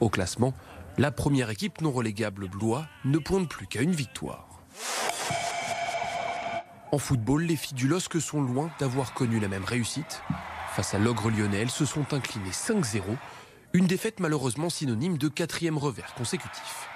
Au 0.00 0.08
classement, 0.08 0.54
la 0.96 1.10
première 1.10 1.50
équipe 1.50 1.80
non 1.80 1.90
relégable 1.90 2.48
Blois 2.48 2.86
ne 3.04 3.18
pointe 3.18 3.48
plus 3.48 3.66
qu'à 3.66 3.82
une 3.82 3.92
victoire. 3.92 4.62
En 6.92 6.98
football, 6.98 7.42
les 7.42 7.56
filles 7.56 7.76
du 7.76 7.88
LOSC 7.88 8.20
sont 8.20 8.40
loin 8.40 8.70
d'avoir 8.78 9.12
connu 9.12 9.40
la 9.40 9.48
même 9.48 9.64
réussite. 9.64 10.22
Face 10.74 10.94
à 10.94 10.98
l'ogre 10.98 11.30
lyonnais, 11.30 11.66
se 11.66 11.84
sont 11.84 12.14
inclinées 12.14 12.50
5-0, 12.50 13.02
une 13.72 13.86
défaite 13.86 14.20
malheureusement 14.20 14.70
synonyme 14.70 15.18
de 15.18 15.28
quatrième 15.28 15.78
revers 15.78 16.14
consécutif. 16.14 16.88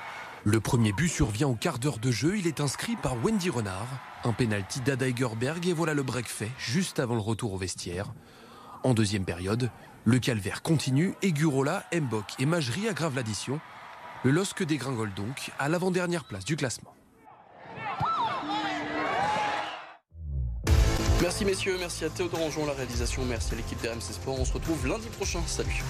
Le 0.44 0.58
premier 0.58 0.92
but 0.92 1.08
survient 1.08 1.48
au 1.48 1.54
quart 1.54 1.78
d'heure 1.78 1.98
de 1.98 2.10
jeu. 2.10 2.38
Il 2.38 2.46
est 2.46 2.60
inscrit 2.60 2.96
par 2.96 3.22
Wendy 3.22 3.50
Renard. 3.50 3.86
Un 4.24 4.32
pénalty 4.32 4.80
d'Ada 4.80 5.06
Egerberg 5.06 5.66
et 5.66 5.74
voilà 5.74 5.92
le 5.92 6.02
break 6.02 6.26
fait 6.26 6.50
juste 6.58 6.98
avant 6.98 7.14
le 7.14 7.20
retour 7.20 7.52
au 7.52 7.58
vestiaire. 7.58 8.06
En 8.82 8.94
deuxième 8.94 9.26
période, 9.26 9.70
le 10.04 10.18
calvaire 10.18 10.62
continue 10.62 11.14
et 11.20 11.32
Gurola, 11.32 11.84
Mbok 11.92 12.24
et 12.38 12.46
Majri 12.46 12.88
aggravent 12.88 13.16
l'addition. 13.16 13.60
Le 14.24 14.30
LOSC 14.30 14.62
dégringole 14.62 15.12
donc 15.12 15.50
à 15.58 15.68
l'avant-dernière 15.68 16.24
place 16.24 16.46
du 16.46 16.56
classement. 16.56 16.94
Merci 21.20 21.44
messieurs, 21.44 21.76
merci 21.78 22.06
à 22.06 22.08
Théodore 22.08 22.42
Anjon 22.42 22.64
la 22.64 22.72
réalisation, 22.72 23.26
merci 23.26 23.52
à 23.52 23.56
l'équipe 23.58 23.80
d'RMC 23.82 24.00
Sport. 24.00 24.40
On 24.40 24.44
se 24.46 24.54
retrouve 24.54 24.86
lundi 24.86 25.08
prochain. 25.08 25.42
Salut. 25.46 25.84